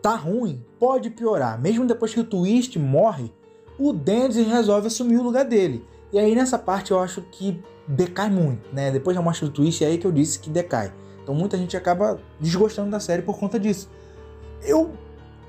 tá 0.02 0.16
ruim, 0.16 0.64
pode 0.78 1.10
piorar. 1.10 1.60
Mesmo 1.60 1.86
depois 1.86 2.12
que 2.12 2.18
o 2.18 2.24
Twist 2.24 2.76
morre, 2.78 3.32
o 3.78 3.92
Dandy 3.92 4.42
resolve 4.42 4.88
assumir 4.88 5.18
o 5.18 5.22
lugar 5.22 5.44
dele. 5.44 5.84
E 6.12 6.18
aí 6.18 6.34
nessa 6.34 6.58
parte 6.58 6.90
eu 6.90 6.98
acho 6.98 7.22
que 7.30 7.62
decai 7.88 8.28
muito, 8.28 8.72
né? 8.72 8.90
Depois 8.90 9.16
da 9.16 9.22
morte 9.22 9.44
do 9.44 9.50
Twist 9.50 9.82
é 9.82 9.88
aí 9.88 9.98
que 9.98 10.06
eu 10.06 10.12
disse 10.12 10.38
que 10.38 10.50
decai. 10.50 10.92
Então 11.22 11.34
muita 11.34 11.56
gente 11.56 11.76
acaba 11.76 12.20
desgostando 12.38 12.90
da 12.90 13.00
série 13.00 13.22
por 13.22 13.38
conta 13.38 13.58
disso. 13.58 13.90
Eu 14.62 14.92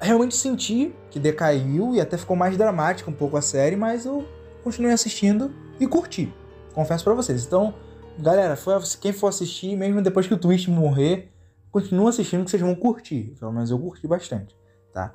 realmente 0.02 0.36
senti 0.36 0.96
que 1.12 1.20
decaiu 1.20 1.94
e 1.94 2.02
até 2.02 2.18
ficou 2.18 2.36
mais 2.36 2.58
dramática 2.58 3.10
um 3.10 3.14
pouco 3.14 3.36
a 3.38 3.42
série, 3.42 3.76
mas 3.76 4.06
eu 4.06 4.26
continuei 4.64 4.94
assistindo 4.94 5.54
e 5.80 5.86
curti. 5.86 6.34
Confesso 6.74 7.04
para 7.04 7.14
vocês. 7.14 7.46
Então, 7.46 7.74
galera, 8.18 8.58
quem 9.02 9.12
for 9.12 9.28
assistir, 9.28 9.76
mesmo 9.76 10.02
depois 10.02 10.28
que 10.28 10.34
o 10.34 10.38
Twist 10.38 10.70
morrer, 10.70 11.32
continua 11.72 12.10
assistindo 12.10 12.46
que 12.46 12.52
vocês 12.52 12.62
vão 12.62 12.76
curtir. 12.76 13.36
Pelo 13.40 13.52
menos 13.52 13.70
eu 13.70 13.80
curti 13.80 14.08
bastante, 14.08 14.56
tá? 14.94 15.14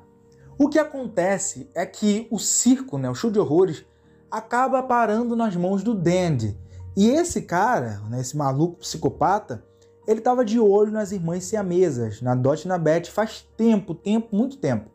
O 0.57 0.69
que 0.69 0.79
acontece 0.79 1.69
é 1.73 1.85
que 1.85 2.27
o 2.31 2.39
circo, 2.39 2.97
né, 2.97 3.09
o 3.09 3.15
show 3.15 3.29
de 3.29 3.39
horrores, 3.39 3.85
acaba 4.31 4.81
parando 4.83 5.35
nas 5.35 5.55
mãos 5.55 5.83
do 5.83 5.93
Dandy. 5.93 6.57
E 6.95 7.09
esse 7.09 7.41
cara, 7.41 8.01
né, 8.09 8.21
esse 8.21 8.37
maluco 8.37 8.77
psicopata, 8.77 9.63
ele 10.07 10.19
estava 10.19 10.45
de 10.45 10.59
olho 10.59 10.91
nas 10.91 11.11
irmãs 11.11 11.43
siamesas, 11.43 12.21
na 12.21 12.35
Dot 12.35 12.63
e 12.63 12.67
na 12.67 12.77
Beth, 12.77 13.05
faz 13.05 13.45
tempo, 13.57 13.93
tempo, 13.93 14.35
muito 14.35 14.57
tempo. 14.57 14.89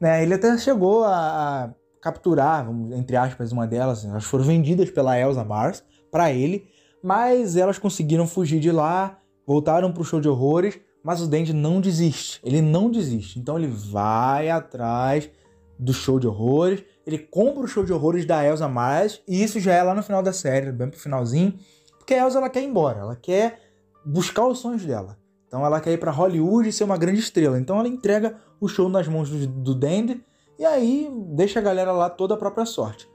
Né? 0.00 0.22
Ele 0.22 0.34
até 0.34 0.56
chegou 0.58 1.04
a, 1.04 1.72
capturar, 2.00 2.66
entre 2.92 3.16
aspas, 3.16 3.52
uma 3.52 3.66
delas. 3.66 4.04
Elas 4.04 4.24
foram 4.24 4.44
vendidas 4.44 4.90
pela 4.90 5.18
Elsa 5.18 5.44
Mars 5.44 5.84
para 6.10 6.32
ele, 6.32 6.66
mas 7.02 7.56
elas 7.56 7.78
conseguiram 7.78 8.26
fugir 8.26 8.60
de 8.60 8.70
lá, 8.70 9.18
voltaram 9.46 9.92
para 9.92 10.02
o 10.02 10.04
show 10.04 10.20
de 10.20 10.28
horrores, 10.28 10.78
mas 11.02 11.20
o 11.20 11.26
Dandy 11.26 11.52
não 11.52 11.80
desiste. 11.80 12.40
Ele 12.42 12.60
não 12.60 12.90
desiste. 12.90 13.38
Então 13.38 13.58
ele 13.58 13.68
vai 13.68 14.50
atrás 14.50 15.30
do 15.78 15.92
show 15.92 16.18
de 16.18 16.26
horrores, 16.26 16.82
ele 17.06 17.18
compra 17.18 17.62
o 17.62 17.68
show 17.68 17.84
de 17.84 17.92
horrores 17.92 18.24
da 18.24 18.44
Elsa 18.44 18.68
Mars, 18.68 19.22
e 19.26 19.42
isso 19.42 19.60
já 19.60 19.72
é 19.72 19.82
lá 19.82 19.94
no 19.94 20.02
final 20.02 20.22
da 20.22 20.32
série, 20.32 20.72
bem 20.72 20.88
pro 20.88 20.98
finalzinho, 20.98 21.58
porque 21.98 22.14
a 22.14 22.24
Elsa 22.24 22.38
ela 22.38 22.50
quer 22.50 22.62
ir 22.62 22.66
embora, 22.66 23.00
ela 23.00 23.16
quer 23.16 23.60
buscar 24.04 24.46
os 24.46 24.58
sonhos 24.58 24.84
dela. 24.84 25.16
Então 25.46 25.64
ela 25.64 25.80
quer 25.80 25.92
ir 25.92 25.98
para 25.98 26.10
Hollywood 26.10 26.68
e 26.68 26.72
ser 26.72 26.84
uma 26.84 26.98
grande 26.98 27.20
estrela. 27.20 27.58
Então 27.58 27.78
ela 27.78 27.88
entrega 27.88 28.36
o 28.60 28.68
show 28.68 28.88
nas 28.88 29.08
mãos 29.08 29.30
do, 29.30 29.46
do 29.46 29.74
Dandy 29.74 30.22
e 30.58 30.64
aí 30.64 31.10
deixa 31.30 31.58
a 31.58 31.62
galera 31.62 31.92
lá 31.92 32.10
toda 32.10 32.34
a 32.34 32.36
própria 32.36 32.66
sorte. 32.66 33.08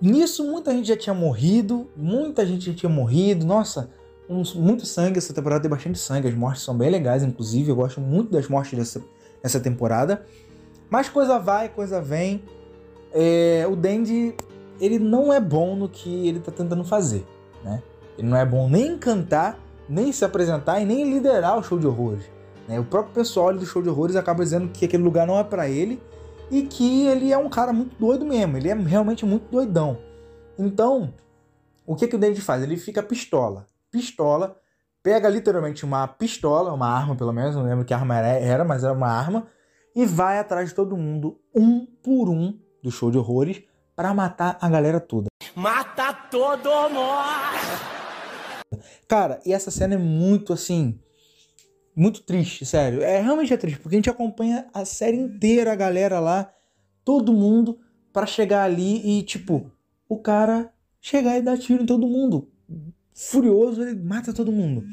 Nisso 0.00 0.44
muita 0.44 0.72
gente 0.72 0.88
já 0.88 0.96
tinha 0.96 1.14
morrido, 1.14 1.88
muita 1.96 2.44
gente 2.44 2.66
já 2.66 2.74
tinha 2.74 2.90
morrido. 2.90 3.46
Nossa, 3.46 3.90
uns, 4.28 4.54
muito 4.54 4.84
sangue, 4.84 5.18
essa 5.18 5.32
temporada 5.32 5.62
tem 5.62 5.70
bastante 5.70 5.98
sangue, 5.98 6.28
as 6.28 6.34
mortes 6.34 6.62
são 6.62 6.76
bem 6.76 6.90
legais, 6.90 7.22
inclusive, 7.22 7.70
eu 7.70 7.76
gosto 7.76 8.00
muito 8.00 8.30
das 8.32 8.48
mortes 8.48 8.76
dessa, 8.76 9.04
dessa 9.42 9.60
temporada. 9.60 10.24
Mas 10.94 11.08
coisa 11.08 11.40
vai, 11.40 11.68
coisa 11.68 12.00
vem. 12.00 12.44
É, 13.12 13.66
o 13.68 13.74
Dandy, 13.74 14.32
ele 14.80 15.00
não 15.00 15.32
é 15.32 15.40
bom 15.40 15.74
no 15.74 15.88
que 15.88 16.28
ele 16.28 16.38
tá 16.38 16.52
tentando 16.52 16.84
fazer, 16.84 17.26
né? 17.64 17.82
Ele 18.16 18.28
não 18.28 18.36
é 18.36 18.46
bom 18.46 18.68
nem 18.68 18.96
cantar, 18.96 19.58
nem 19.88 20.12
se 20.12 20.24
apresentar 20.24 20.78
e 20.78 20.84
nem 20.84 21.12
liderar 21.12 21.58
o 21.58 21.64
show 21.64 21.80
de 21.80 21.86
horrores. 21.88 22.30
Né? 22.68 22.78
O 22.78 22.84
próprio 22.84 23.12
pessoal 23.12 23.52
do 23.52 23.66
show 23.66 23.82
de 23.82 23.88
horrores 23.88 24.14
acaba 24.14 24.44
dizendo 24.44 24.68
que 24.68 24.84
aquele 24.84 25.02
lugar 25.02 25.26
não 25.26 25.36
é 25.36 25.42
para 25.42 25.68
ele 25.68 26.00
e 26.48 26.62
que 26.62 27.08
ele 27.08 27.32
é 27.32 27.38
um 27.38 27.48
cara 27.48 27.72
muito 27.72 27.96
doido 27.98 28.24
mesmo, 28.24 28.56
ele 28.56 28.68
é 28.68 28.74
realmente 28.74 29.26
muito 29.26 29.50
doidão. 29.50 29.98
Então, 30.56 31.12
o 31.84 31.96
que, 31.96 32.06
que 32.06 32.14
o 32.14 32.20
David 32.20 32.40
faz? 32.40 32.62
Ele 32.62 32.76
fica 32.76 33.02
pistola. 33.02 33.66
Pistola, 33.90 34.56
pega 35.02 35.28
literalmente 35.28 35.84
uma 35.84 36.06
pistola, 36.06 36.72
uma 36.72 36.86
arma 36.86 37.16
pelo 37.16 37.32
menos, 37.32 37.56
não 37.56 37.64
lembro 37.64 37.84
que 37.84 37.92
arma 37.92 38.16
era, 38.16 38.64
mas 38.64 38.84
era 38.84 38.92
uma 38.92 39.08
arma, 39.08 39.48
e 39.94 40.04
vai 40.04 40.38
atrás 40.38 40.70
de 40.70 40.74
todo 40.74 40.96
mundo, 40.96 41.40
um 41.54 41.86
por 41.86 42.28
um, 42.28 42.58
do 42.82 42.90
show 42.90 43.10
de 43.10 43.18
horrores, 43.18 43.62
para 43.94 44.12
matar 44.12 44.58
a 44.60 44.68
galera 44.68 45.00
toda. 45.00 45.28
Mata 45.54 46.12
todo 46.30 46.68
mundo! 46.90 47.94
Cara, 49.06 49.40
e 49.46 49.52
essa 49.52 49.70
cena 49.70 49.94
é 49.94 49.98
muito 49.98 50.52
assim 50.52 50.98
muito 51.96 52.22
triste, 52.22 52.66
sério. 52.66 53.02
É 53.02 53.20
realmente 53.20 53.52
é 53.52 53.56
triste, 53.56 53.78
porque 53.78 53.94
a 53.94 53.98
gente 53.98 54.10
acompanha 54.10 54.66
a 54.74 54.84
série 54.84 55.16
inteira, 55.16 55.72
a 55.72 55.76
galera 55.76 56.18
lá, 56.18 56.52
todo 57.04 57.32
mundo, 57.32 57.78
para 58.12 58.26
chegar 58.26 58.64
ali 58.64 59.18
e, 59.18 59.22
tipo, 59.22 59.70
o 60.08 60.18
cara 60.18 60.72
chegar 61.00 61.38
e 61.38 61.42
dar 61.42 61.58
tiro 61.58 61.82
em 61.82 61.86
todo 61.86 62.08
mundo. 62.08 62.50
Furioso, 63.12 63.82
ele 63.82 63.94
mata 64.00 64.32
todo 64.32 64.50
mundo. 64.50 64.84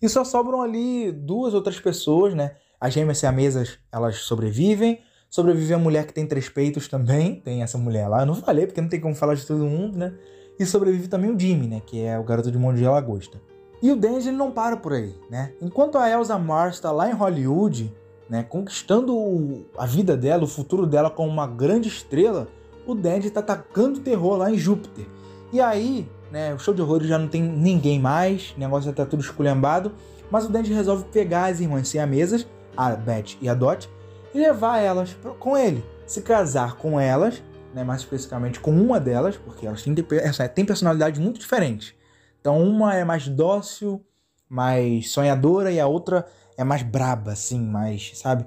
E 0.00 0.08
só 0.08 0.24
sobram 0.24 0.62
ali 0.62 1.12
duas 1.12 1.54
outras 1.54 1.78
pessoas, 1.78 2.34
né? 2.34 2.56
As 2.82 2.92
gêmeas 2.92 3.18
siamesas, 3.18 3.78
elas 3.92 4.16
sobrevivem. 4.16 4.98
Sobrevive 5.30 5.72
a 5.72 5.78
mulher 5.78 6.04
que 6.04 6.12
tem 6.12 6.26
três 6.26 6.48
peitos 6.48 6.88
também. 6.88 7.36
Tem 7.36 7.62
essa 7.62 7.78
mulher 7.78 8.08
lá. 8.08 8.22
Eu 8.22 8.26
não 8.26 8.34
falei, 8.34 8.66
porque 8.66 8.80
não 8.80 8.88
tem 8.88 8.98
como 8.98 9.14
falar 9.14 9.34
de 9.34 9.46
todo 9.46 9.64
mundo, 9.64 9.96
né? 9.96 10.12
E 10.58 10.66
sobrevive 10.66 11.06
também 11.06 11.30
o 11.30 11.38
Jimmy, 11.38 11.68
né? 11.68 11.80
Que 11.86 12.02
é 12.02 12.18
o 12.18 12.24
garoto 12.24 12.50
de 12.50 12.58
mão 12.58 12.74
de 12.74 12.82
lagosta. 12.84 13.40
E 13.80 13.88
o 13.92 13.94
Denji 13.94 14.30
ele 14.30 14.36
não 14.36 14.50
para 14.50 14.76
por 14.76 14.94
aí, 14.94 15.14
né? 15.30 15.52
Enquanto 15.62 15.96
a 15.96 16.10
Elsa 16.10 16.36
Mars 16.40 16.74
está 16.74 16.90
lá 16.90 17.08
em 17.08 17.12
Hollywood, 17.12 17.94
né, 18.28 18.42
conquistando 18.42 19.64
a 19.78 19.86
vida 19.86 20.16
dela, 20.16 20.42
o 20.42 20.48
futuro 20.48 20.86
dela 20.86 21.08
como 21.08 21.30
uma 21.30 21.46
grande 21.46 21.86
estrela, 21.86 22.48
o 22.84 22.96
Denji 22.96 23.28
está 23.28 23.38
atacando 23.38 24.00
terror 24.00 24.38
lá 24.38 24.50
em 24.50 24.58
Júpiter. 24.58 25.06
E 25.52 25.60
aí, 25.60 26.08
né, 26.32 26.52
o 26.52 26.58
show 26.58 26.74
de 26.74 26.82
horrores 26.82 27.06
já 27.06 27.18
não 27.18 27.28
tem 27.28 27.42
ninguém 27.42 28.00
mais, 28.00 28.54
o 28.56 28.58
negócio 28.60 28.90
já 28.90 28.92
tá 28.92 29.06
tudo 29.06 29.20
esculhambado, 29.20 29.92
mas 30.30 30.46
o 30.46 30.48
Denji 30.48 30.72
resolve 30.72 31.04
pegar 31.12 31.46
as 31.46 31.60
irmãs 31.60 31.86
siamesas, 31.86 32.46
a 32.76 32.90
Beth 32.90 33.36
e 33.40 33.48
a 33.48 33.54
Dot, 33.54 33.88
e 34.34 34.38
levar 34.38 34.78
elas 34.78 35.16
com 35.38 35.56
ele, 35.56 35.84
se 36.06 36.22
casar 36.22 36.76
com 36.76 36.98
elas, 36.98 37.42
né, 37.74 37.84
mais 37.84 38.00
especificamente 38.00 38.60
com 38.60 38.70
uma 38.70 39.00
delas, 39.00 39.36
porque 39.36 39.66
elas 39.66 39.82
têm, 39.82 39.94
têm 39.94 40.64
personalidades 40.64 41.20
muito 41.20 41.40
diferentes. 41.40 41.94
Então 42.40 42.62
uma 42.62 42.94
é 42.94 43.04
mais 43.04 43.28
dócil, 43.28 44.04
mais 44.48 45.10
sonhadora 45.10 45.70
e 45.70 45.80
a 45.80 45.86
outra 45.86 46.26
é 46.56 46.64
mais 46.64 46.82
braba, 46.82 47.32
assim, 47.32 47.60
mais, 47.60 48.12
sabe? 48.14 48.46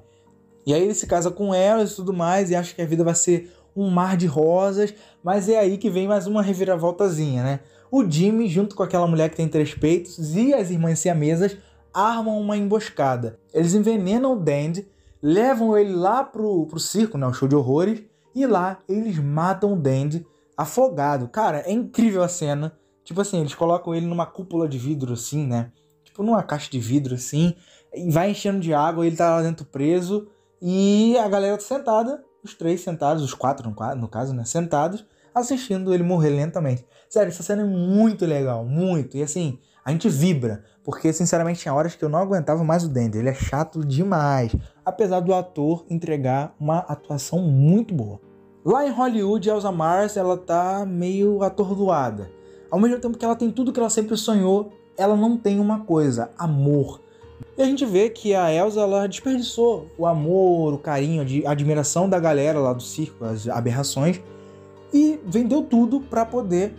E 0.66 0.74
aí 0.74 0.82
ele 0.82 0.94
se 0.94 1.08
casa 1.08 1.32
com 1.32 1.54
ela 1.54 1.84
e 1.84 1.88
tudo 1.88 2.14
mais 2.14 2.50
e 2.50 2.56
acha 2.56 2.74
que 2.74 2.82
a 2.82 2.86
vida 2.86 3.04
vai 3.04 3.16
ser 3.16 3.52
um 3.76 3.90
mar 3.90 4.16
de 4.16 4.26
rosas, 4.26 4.94
mas 5.24 5.50
é 5.50 5.60
aí 5.60 5.78
que 5.78 5.90
vem 5.90 6.08
mais 6.08 6.28
uma 6.28 6.42
reviravoltazinha, 6.42 7.44
né? 7.44 7.60
O 7.92 8.10
Jimmy, 8.10 8.48
junto 8.48 8.76
com 8.76 8.84
aquela 8.84 9.08
mulher 9.08 9.30
que 9.30 9.36
tem 9.36 9.48
três 9.48 9.74
peitos 9.74 10.36
e 10.36 10.54
as 10.54 10.72
irmãs 10.72 11.00
siamesas, 11.00 11.58
armam 11.96 12.38
uma 12.38 12.58
emboscada. 12.58 13.40
Eles 13.54 13.74
envenenam 13.74 14.34
o 14.34 14.40
Dandy, 14.40 14.86
levam 15.22 15.78
ele 15.78 15.94
lá 15.94 16.26
pro, 16.26 16.66
pro 16.68 16.80
circo, 16.80 17.18
né? 17.18 17.26
O 17.26 17.34
show 17.34 17.48
de 17.48 17.56
horrores, 17.56 18.04
e 18.36 18.46
lá 18.46 18.80
eles 18.90 19.18
matam 19.18 19.74
o 19.74 19.76
Dandy 19.78 20.28
afogado. 20.58 21.30
Cara, 21.30 21.60
é 21.60 21.72
incrível 21.72 22.22
a 22.22 22.28
cena. 22.28 22.78
Tipo 23.06 23.22
assim, 23.22 23.40
eles 23.40 23.56
colocam 23.56 23.96
ele 23.96 24.06
numa 24.06 24.26
cúpula 24.26 24.68
de 24.68 24.78
vidro 24.78 25.14
assim, 25.14 25.48
né? 25.48 25.72
Tipo 26.04 26.22
numa 26.22 26.44
caixa 26.44 26.70
de 26.70 26.80
vidro 26.80 27.16
assim, 27.16 27.56
e 27.94 28.12
vai 28.12 28.32
enchendo 28.32 28.60
de 28.60 28.74
água, 28.74 29.08
ele 29.08 29.16
tá 29.16 29.30
lá 29.36 29.42
dentro 29.42 29.66
preso, 29.66 30.28
e 30.62 31.18
a 31.18 31.28
galera 31.30 31.58
tá 31.58 31.64
sentada, 31.64 32.24
os 32.44 32.56
três 32.56 32.82
sentados, 32.82 33.24
os 33.24 33.34
quatro 33.34 33.74
no 33.98 34.08
caso, 34.08 34.34
né? 34.34 34.44
Sentados, 34.44 35.06
assistindo 35.34 35.94
ele 35.94 36.04
morrer 36.04 36.30
lentamente. 36.30 36.86
Sério, 37.10 37.30
essa 37.30 37.44
cena 37.44 37.62
é 37.62 37.66
muito 37.66 38.26
legal, 38.26 38.66
muito. 38.66 39.16
E 39.16 39.24
assim, 39.24 39.60
a 39.84 39.92
gente 39.92 40.10
vibra, 40.10 40.64
porque 40.86 41.12
sinceramente 41.12 41.62
tinha 41.62 41.74
horas 41.74 41.96
que 41.96 42.06
eu 42.06 42.10
não 42.10 42.20
aguentava 42.20 42.64
mais 42.64 42.84
o 42.84 42.88
Dender. 42.88 43.20
Ele 43.20 43.30
é 43.30 43.34
chato 43.34 43.84
demais, 43.84 44.56
apesar 44.86 45.20
do 45.20 45.34
ator 45.34 45.84
entregar 45.90 46.56
uma 46.60 46.78
atuação 46.78 47.40
muito 47.40 47.94
boa. 47.94 48.22
Lá 48.64 48.86
em 48.88 48.92
Hollywood, 48.92 49.50
Elsa 49.50 49.72
Mars, 49.72 50.16
ela 50.16 50.38
tá 50.38 50.86
meio 50.86 51.42
atordoada. 51.42 52.32
Ao 52.70 52.80
mesmo 52.80 53.00
tempo 53.00 53.18
que 53.18 53.26
ela 53.26 53.36
tem 53.36 53.52
tudo 53.52 53.74
que 53.74 53.80
ela 53.80 53.90
sempre 53.90 54.16
sonhou, 54.16 54.72
ela 54.96 55.16
não 55.16 55.38
tem 55.38 55.60
uma 55.60 55.80
coisa, 55.80 56.30
amor. 56.38 57.02
E 57.58 57.62
a 57.62 57.66
gente 57.66 57.86
vê 57.86 58.10
que 58.10 58.36
a 58.36 58.54
Elsa 58.54 58.82
ela 58.82 59.08
desperdiçou 59.08 59.90
o 59.98 60.06
amor, 60.06 60.74
o 60.74 60.78
carinho, 60.78 61.26
a 61.48 61.52
admiração 61.52 62.08
da 62.08 62.20
galera 62.20 62.60
lá 62.60 62.74
do 62.74 62.84
circo, 62.84 63.26
as 63.26 63.48
aberrações, 63.48 64.22
e 64.94 65.20
vendeu 65.26 65.64
tudo 65.64 66.00
para 66.00 66.26
poder 66.26 66.74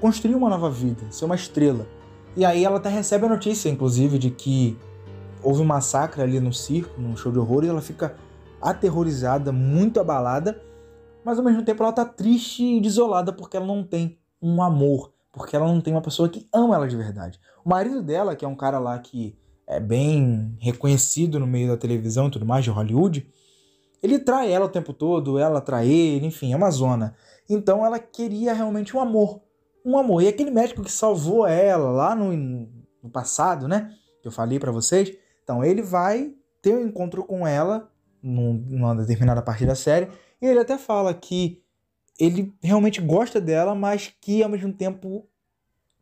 construir 0.00 0.34
uma 0.34 0.48
nova 0.48 0.70
vida, 0.70 1.06
ser 1.10 1.24
uma 1.24 1.34
estrela. 1.34 1.86
E 2.38 2.44
aí 2.44 2.64
ela 2.64 2.76
até 2.76 2.88
recebe 2.88 3.26
a 3.26 3.28
notícia, 3.28 3.68
inclusive, 3.68 4.16
de 4.16 4.30
que 4.30 4.78
houve 5.42 5.60
um 5.60 5.64
massacre 5.64 6.22
ali 6.22 6.38
no 6.38 6.52
circo, 6.52 7.00
num 7.00 7.16
show 7.16 7.32
de 7.32 7.38
horrores, 7.40 7.68
ela 7.68 7.80
fica 7.80 8.14
aterrorizada, 8.62 9.50
muito 9.50 9.98
abalada, 9.98 10.62
mas 11.24 11.36
ao 11.36 11.44
mesmo 11.44 11.64
tempo 11.64 11.82
ela 11.82 11.92
tá 11.92 12.04
triste 12.04 12.62
e 12.62 12.80
desolada 12.80 13.32
porque 13.32 13.56
ela 13.56 13.66
não 13.66 13.82
tem 13.82 14.20
um 14.40 14.62
amor, 14.62 15.12
porque 15.32 15.56
ela 15.56 15.66
não 15.66 15.80
tem 15.80 15.92
uma 15.92 16.00
pessoa 16.00 16.28
que 16.28 16.46
ama 16.54 16.76
ela 16.76 16.86
de 16.86 16.96
verdade. 16.96 17.40
O 17.64 17.68
marido 17.68 18.00
dela, 18.04 18.36
que 18.36 18.44
é 18.44 18.48
um 18.48 18.54
cara 18.54 18.78
lá 18.78 18.96
que 19.00 19.36
é 19.66 19.80
bem 19.80 20.56
reconhecido 20.60 21.40
no 21.40 21.46
meio 21.46 21.66
da 21.66 21.76
televisão 21.76 22.28
e 22.28 22.30
tudo 22.30 22.46
mais 22.46 22.62
de 22.62 22.70
Hollywood, 22.70 23.28
ele 24.00 24.16
trai 24.16 24.52
ela 24.52 24.66
o 24.66 24.70
tempo 24.70 24.92
todo, 24.92 25.40
ela 25.40 25.60
trai 25.60 25.88
ele, 25.88 26.26
enfim, 26.26 26.52
é 26.52 26.56
uma 26.56 26.70
zona. 26.70 27.16
Então 27.50 27.84
ela 27.84 27.98
queria 27.98 28.52
realmente 28.52 28.96
um 28.96 29.00
amor. 29.00 29.47
Um 29.88 29.96
amor. 29.96 30.22
E 30.22 30.28
aquele 30.28 30.50
médico 30.50 30.82
que 30.82 30.92
salvou 30.92 31.46
ela 31.46 31.90
lá 31.90 32.14
no, 32.14 32.36
no 33.02 33.10
passado, 33.10 33.66
né? 33.66 33.90
Que 34.20 34.28
eu 34.28 34.32
falei 34.32 34.58
para 34.58 34.70
vocês. 34.70 35.16
Então 35.42 35.64
ele 35.64 35.80
vai 35.80 36.34
ter 36.60 36.74
um 36.74 36.86
encontro 36.86 37.24
com 37.24 37.46
ela 37.46 37.90
numa 38.22 38.94
determinada 38.94 39.40
parte 39.40 39.64
da 39.64 39.74
série. 39.74 40.08
E 40.42 40.46
ele 40.46 40.60
até 40.60 40.76
fala 40.76 41.14
que 41.14 41.62
ele 42.18 42.52
realmente 42.62 43.00
gosta 43.00 43.40
dela, 43.40 43.74
mas 43.74 44.12
que 44.20 44.42
ao 44.42 44.50
mesmo 44.50 44.72
tempo 44.74 45.26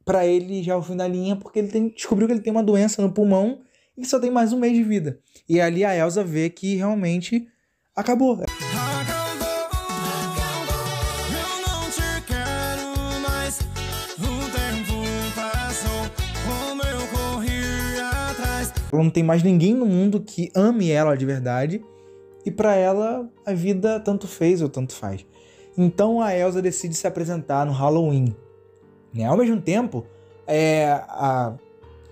para 0.05 0.27
ele 0.27 0.65
já 0.65 0.73
é 0.73 0.77
o 0.77 0.83
fim 0.83 0.97
da 0.97 1.07
linha, 1.07 1.37
porque 1.37 1.61
ele 1.61 1.69
tem, 1.69 1.89
descobriu 1.89 2.27
que 2.27 2.33
ele 2.33 2.41
tem 2.41 2.53
uma 2.53 2.63
doença 2.63 3.03
no 3.03 3.13
pulmão 3.13 3.61
e 3.97 4.05
só 4.05 4.19
tem 4.19 4.31
mais 4.31 4.53
um 4.53 4.59
mês 4.59 4.73
de 4.73 4.83
vida. 4.83 5.21
E 5.49 5.61
ali 5.61 5.85
a 5.85 5.97
Elsa 5.97 6.25
vê 6.25 6.51
que 6.51 6.75
realmente 6.75 7.47
acabou. 7.95 8.37
Ela 18.97 19.05
não 19.05 19.11
tem 19.11 19.23
mais 19.23 19.43
ninguém 19.43 19.75
no 19.75 19.87
mundo 19.87 20.21
que 20.21 20.51
ame 20.55 20.91
ela 20.91 21.17
de 21.17 21.27
verdade. 21.27 21.85
E 22.45 22.51
para 22.51 22.75
ela, 22.75 23.29
a 23.45 23.53
vida 23.53 24.01
tanto 24.01 24.27
fez 24.27 24.63
ou 24.63 24.69
tanto 24.69 24.95
faz. 24.95 25.27
Então 25.77 26.23
a 26.23 26.35
Elsa 26.35 26.63
decide 26.63 26.95
se 26.95 27.07
apresentar 27.07 27.67
no 27.67 27.73
Halloween. 27.73 28.35
Né? 29.13 29.25
Ao 29.25 29.37
mesmo 29.37 29.61
tempo, 29.61 30.07
é, 30.47 30.87
a 31.09 31.55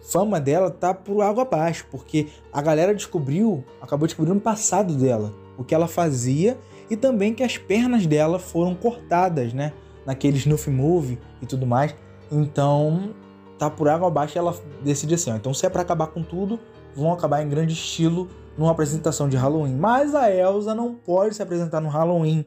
fama 0.03 0.38
dela 0.38 0.70
tá 0.70 0.92
por 0.92 1.23
água 1.23 1.42
abaixo, 1.42 1.87
porque 1.90 2.29
a 2.53 2.61
galera 2.61 2.94
descobriu, 2.94 3.64
acabou 3.81 4.07
descobrindo 4.07 4.38
o 4.38 4.42
passado 4.42 4.94
dela, 4.94 5.33
o 5.57 5.64
que 5.64 5.75
ela 5.75 5.88
fazia 5.88 6.59
e 6.90 6.97
também 6.97 7.33
que 7.33 7.42
as 7.42 7.57
pernas 7.57 8.07
dela 8.07 8.38
foram 8.38 8.75
cortadas, 8.75 9.55
né? 9.55 9.73
Naquele 10.05 10.37
snuff 10.37 10.68
movie 10.68 11.18
e 11.40 11.47
tudo 11.47 11.66
mais. 11.66 11.94
Então, 12.31 13.14
tá 13.59 13.70
por 13.70 13.88
água 13.88 14.09
abaixo 14.09 14.37
e 14.37 14.38
ela 14.38 14.55
decide 14.83 15.14
assim, 15.14 15.31
ó, 15.31 15.37
então 15.37 15.55
se 15.55 15.64
é 15.64 15.70
para 15.70 15.83
acabar 15.83 16.09
com 16.09 16.23
tudo, 16.23 16.61
vão 16.94 17.12
acabar 17.12 17.42
em 17.42 17.48
grande 17.48 17.72
estilo 17.72 18.28
numa 18.57 18.70
apresentação 18.70 19.28
de 19.28 19.37
Halloween. 19.37 19.74
Mas 19.74 20.14
a 20.14 20.30
Elsa 20.30 20.74
não 20.74 20.94
pode 20.94 21.35
se 21.35 21.42
apresentar 21.42 21.80
no 21.80 21.88
Halloween 21.88 22.44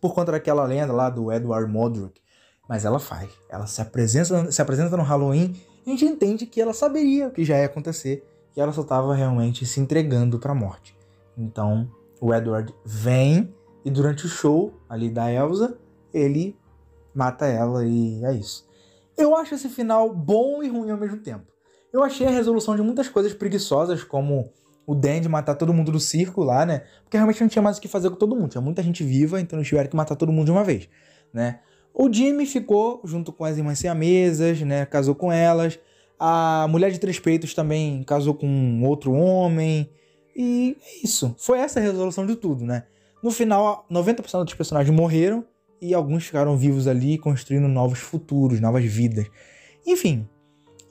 por 0.00 0.14
conta 0.14 0.32
daquela 0.32 0.64
lenda 0.64 0.92
lá 0.92 1.08
do 1.10 1.32
Edward 1.32 1.70
Modric. 1.70 2.20
Mas 2.68 2.84
ela 2.84 2.98
faz. 2.98 3.30
Ela 3.48 3.66
se 3.66 3.80
apresenta, 3.80 4.50
se 4.50 4.62
apresenta 4.62 4.96
no 4.96 5.02
Halloween 5.02 5.54
e 5.84 5.90
a 5.90 5.92
gente 5.92 6.04
entende 6.04 6.46
que 6.46 6.60
ela 6.60 6.72
saberia 6.72 7.28
o 7.28 7.30
que 7.30 7.44
já 7.44 7.58
ia 7.58 7.66
acontecer 7.66 8.26
e 8.56 8.60
ela 8.60 8.72
só 8.72 8.82
estava 8.82 9.14
realmente 9.14 9.66
se 9.66 9.80
entregando 9.80 10.38
para 10.38 10.52
a 10.52 10.54
morte. 10.54 10.96
Então 11.36 11.90
o 12.20 12.32
Edward 12.32 12.72
vem 12.84 13.54
e 13.84 13.90
durante 13.90 14.26
o 14.26 14.28
show 14.28 14.72
ali 14.88 15.10
da 15.10 15.30
Elsa, 15.30 15.76
ele 16.14 16.56
mata 17.14 17.46
ela 17.46 17.84
e 17.84 18.24
é 18.24 18.32
isso. 18.32 18.66
Eu 19.16 19.36
acho 19.36 19.54
esse 19.54 19.68
final 19.68 20.14
bom 20.14 20.62
e 20.62 20.68
ruim 20.68 20.90
ao 20.90 20.96
mesmo 20.96 21.18
tempo. 21.18 21.51
Eu 21.92 22.02
achei 22.02 22.26
a 22.26 22.30
resolução 22.30 22.74
de 22.74 22.82
muitas 22.82 23.08
coisas 23.08 23.34
preguiçosas, 23.34 24.02
como 24.02 24.50
o 24.86 24.94
Dandy 24.94 25.28
matar 25.28 25.54
todo 25.54 25.72
mundo 25.72 25.92
do 25.92 26.00
circo 26.00 26.42
lá, 26.42 26.64
né? 26.64 26.84
Porque 27.04 27.16
realmente 27.16 27.40
não 27.40 27.48
tinha 27.48 27.62
mais 27.62 27.78
o 27.78 27.80
que 27.80 27.88
fazer 27.88 28.10
com 28.10 28.16
todo 28.16 28.34
mundo. 28.34 28.50
Tinha 28.50 28.62
muita 28.62 28.82
gente 28.82 29.04
viva, 29.04 29.40
então 29.40 29.58
eles 29.58 29.68
tiveram 29.68 29.88
que 29.88 29.96
matar 29.96 30.16
todo 30.16 30.32
mundo 30.32 30.46
de 30.46 30.52
uma 30.52 30.64
vez, 30.64 30.88
né? 31.32 31.60
O 31.94 32.10
Jimmy 32.10 32.46
ficou 32.46 33.02
junto 33.04 33.32
com 33.32 33.44
as 33.44 33.58
irmãs 33.58 33.78
siamesas, 33.78 34.60
né? 34.62 34.86
Casou 34.86 35.14
com 35.14 35.30
elas. 35.30 35.78
A 36.18 36.66
mulher 36.68 36.90
de 36.90 36.98
três 36.98 37.18
peitos 37.18 37.52
também 37.52 38.02
casou 38.04 38.34
com 38.34 38.82
outro 38.84 39.12
homem. 39.12 39.90
E 40.34 40.76
é 40.80 41.04
isso. 41.04 41.34
Foi 41.38 41.58
essa 41.58 41.78
a 41.78 41.82
resolução 41.82 42.26
de 42.26 42.36
tudo, 42.36 42.64
né? 42.64 42.84
No 43.22 43.30
final, 43.30 43.86
90% 43.90 44.44
dos 44.44 44.54
personagens 44.54 44.94
morreram 44.94 45.44
e 45.80 45.92
alguns 45.92 46.24
ficaram 46.24 46.56
vivos 46.56 46.88
ali, 46.88 47.18
construindo 47.18 47.68
novos 47.68 47.98
futuros, 47.98 48.60
novas 48.60 48.84
vidas. 48.84 49.26
Enfim, 49.86 50.26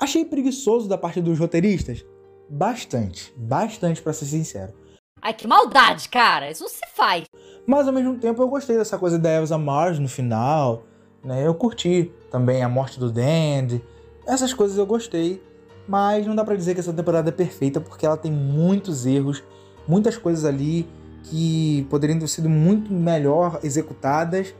achei 0.02 0.26
preguiçoso 0.26 0.90
da 0.90 0.98
parte 0.98 1.22
dos 1.22 1.40
roteiristas 1.40 2.04
Bastante. 2.52 3.34
Bastante, 3.38 4.02
para 4.02 4.12
ser 4.12 4.26
sincero. 4.26 4.74
Ai, 5.22 5.34
que 5.34 5.48
maldade, 5.48 6.10
cara. 6.10 6.52
Isso 6.52 6.64
não 6.64 6.70
se 6.70 6.82
faz. 6.94 7.24
Mas 7.66 7.88
ao 7.88 7.94
mesmo 7.94 8.18
tempo 8.18 8.42
eu 8.42 8.50
gostei 8.50 8.76
dessa 8.76 8.98
coisa 8.98 9.18
da 9.18 9.32
Elsa 9.32 9.58
Mars 9.58 10.00
no 10.00 10.10
final. 10.10 10.84
Né? 11.24 11.48
Eu 11.48 11.56
curti 11.56 12.12
também 12.30 12.62
a 12.62 12.68
morte 12.68 13.00
do 13.00 13.10
Dandy. 13.10 13.82
Essas 14.28 14.54
coisas 14.54 14.78
eu 14.78 14.86
gostei. 14.86 15.42
Mas 15.88 16.28
não 16.28 16.36
dá 16.36 16.44
para 16.44 16.58
dizer 16.58 16.74
que 16.74 16.82
essa 16.82 16.92
temporada 16.92 17.30
é 17.30 17.32
perfeita 17.32 17.80
porque 17.80 18.06
ela 18.06 18.18
tem 18.18 18.32
muitos 18.32 19.06
erros, 19.06 19.42
muitas 19.88 20.18
coisas 20.18 20.44
ali 20.44 20.88
que 21.24 21.88
poderiam 21.90 22.20
ter 22.20 22.28
sido 22.28 22.50
muito 22.50 22.92
melhor 22.92 23.60
executadas 23.64 24.54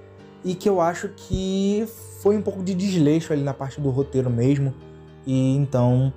e 0.46 0.56
que 0.56 0.68
eu 0.68 0.80
acho 0.80 1.10
que 1.10 1.86
foi 2.22 2.38
um 2.38 2.42
pouco 2.42 2.64
de 2.64 2.74
desleixo 2.74 3.34
ali 3.34 3.44
na 3.44 3.54
parte 3.54 3.82
do 3.82 3.90
roteiro 3.90 4.30
mesmo. 4.30 4.74
E 5.26 5.56
então, 5.56 6.14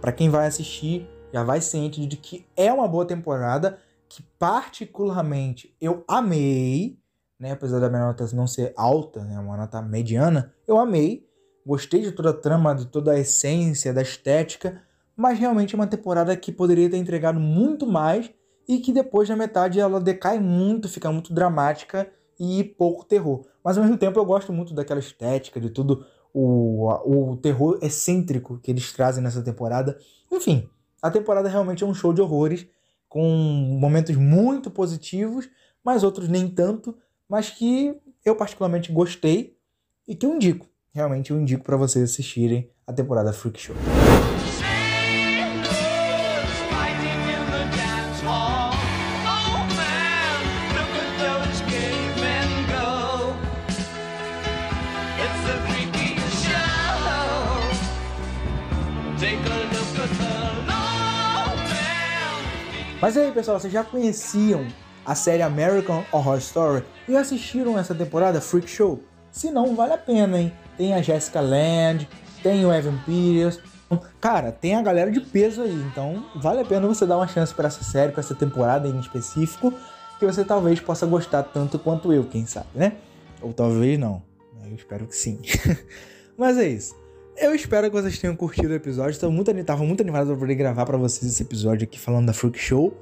para 0.00 0.12
quem 0.12 0.28
vai 0.28 0.46
assistir, 0.46 1.08
já 1.32 1.42
vai 1.42 1.60
ciente 1.60 2.06
de 2.06 2.16
que 2.16 2.46
é 2.56 2.72
uma 2.72 2.88
boa 2.88 3.04
temporada, 3.04 3.78
que 4.08 4.22
particularmente 4.38 5.74
eu 5.80 6.04
amei, 6.08 6.98
né? 7.38 7.52
Apesar 7.52 7.80
da 7.80 7.88
minha 7.88 8.06
nota 8.06 8.26
não 8.34 8.46
ser 8.46 8.72
alta, 8.76 9.22
né? 9.24 9.38
Uma 9.38 9.56
nota 9.56 9.82
mediana, 9.82 10.54
eu 10.66 10.78
amei. 10.78 11.26
Gostei 11.64 12.00
de 12.00 12.12
toda 12.12 12.30
a 12.30 12.32
trama, 12.32 12.74
de 12.74 12.86
toda 12.86 13.12
a 13.12 13.18
essência, 13.18 13.92
da 13.92 14.00
estética, 14.00 14.80
mas 15.16 15.38
realmente 15.38 15.74
é 15.74 15.78
uma 15.78 15.86
temporada 15.86 16.36
que 16.36 16.52
poderia 16.52 16.88
ter 16.88 16.96
entregado 16.96 17.40
muito 17.40 17.86
mais 17.86 18.30
e 18.68 18.78
que 18.78 18.92
depois 18.92 19.28
da 19.28 19.34
metade 19.34 19.80
ela 19.80 20.00
decai 20.00 20.38
muito, 20.38 20.88
fica 20.88 21.10
muito 21.10 21.34
dramática 21.34 22.08
e 22.38 22.62
pouco 22.62 23.04
terror. 23.04 23.46
Mas 23.64 23.76
ao 23.76 23.84
mesmo 23.84 23.98
tempo 23.98 24.18
eu 24.18 24.24
gosto 24.24 24.52
muito 24.52 24.74
daquela 24.74 25.00
estética, 25.00 25.60
de 25.60 25.70
tudo 25.70 26.06
o, 26.38 27.30
o 27.32 27.36
terror 27.38 27.78
excêntrico 27.80 28.58
que 28.62 28.70
eles 28.70 28.92
trazem 28.92 29.24
nessa 29.24 29.42
temporada. 29.42 29.98
Enfim, 30.30 30.68
a 31.00 31.10
temporada 31.10 31.48
realmente 31.48 31.82
é 31.82 31.86
um 31.86 31.94
show 31.94 32.12
de 32.12 32.20
horrores, 32.20 32.66
com 33.08 33.26
momentos 33.80 34.14
muito 34.16 34.70
positivos, 34.70 35.48
mas 35.82 36.02
outros 36.02 36.28
nem 36.28 36.46
tanto, 36.46 36.94
mas 37.26 37.48
que 37.48 37.96
eu 38.22 38.36
particularmente 38.36 38.92
gostei 38.92 39.56
e 40.06 40.14
que 40.14 40.26
eu 40.26 40.34
indico. 40.34 40.66
Realmente 40.92 41.30
eu 41.30 41.40
indico 41.40 41.64
para 41.64 41.76
vocês 41.76 42.04
assistirem 42.10 42.70
a 42.86 42.92
temporada 42.92 43.32
Freak 43.32 43.58
Show. 43.58 43.76
Mas 63.00 63.14
aí, 63.14 63.30
pessoal, 63.30 63.60
vocês 63.60 63.72
já 63.72 63.84
conheciam 63.84 64.66
a 65.04 65.14
série 65.14 65.42
American 65.42 66.02
Horror 66.10 66.38
Story 66.38 66.82
e 67.06 67.14
assistiram 67.14 67.78
essa 67.78 67.94
temporada 67.94 68.40
Freak 68.40 68.68
Show? 68.70 69.02
Se 69.30 69.50
não, 69.50 69.76
vale 69.76 69.92
a 69.92 69.98
pena, 69.98 70.40
hein? 70.40 70.52
Tem 70.78 70.94
a 70.94 71.02
Jessica 71.02 71.40
Land, 71.40 72.08
tem 72.42 72.64
o 72.64 72.72
Evan 72.72 72.96
Peters. 73.04 73.60
Cara, 74.18 74.50
tem 74.50 74.76
a 74.76 74.82
galera 74.82 75.10
de 75.10 75.20
peso 75.20 75.62
aí, 75.62 75.74
então 75.74 76.24
vale 76.36 76.62
a 76.62 76.64
pena 76.64 76.88
você 76.88 77.04
dar 77.04 77.18
uma 77.18 77.28
chance 77.28 77.54
para 77.54 77.68
essa 77.68 77.84
série, 77.84 78.12
para 78.12 78.20
essa 78.20 78.34
temporada 78.34 78.88
em 78.88 78.98
específico, 78.98 79.72
que 80.18 80.24
você 80.24 80.42
talvez 80.42 80.80
possa 80.80 81.06
gostar 81.06 81.42
tanto 81.42 81.78
quanto 81.78 82.12
eu, 82.14 82.24
quem 82.24 82.46
sabe, 82.46 82.68
né? 82.74 82.94
Ou 83.42 83.52
talvez 83.52 83.98
não. 83.98 84.22
Eu 84.64 84.74
espero 84.74 85.06
que 85.06 85.14
sim. 85.14 85.38
Mas 86.36 86.56
é 86.56 86.66
isso. 86.66 86.96
Eu 87.38 87.54
espero 87.54 87.90
que 87.90 87.92
vocês 87.92 88.18
tenham 88.18 88.34
curtido 88.34 88.70
o 88.70 88.74
episódio. 88.74 89.10
Estou 89.10 89.30
muito, 89.30 89.52
tava 89.62 89.84
muito 89.84 90.00
animado 90.00 90.28
para 90.28 90.36
poder 90.36 90.54
gravar 90.54 90.86
para 90.86 90.96
vocês 90.96 91.30
esse 91.30 91.42
episódio 91.42 91.84
aqui 91.84 92.00
falando 92.00 92.26
da 92.26 92.32
Freak 92.32 92.58
Show. 92.58 92.96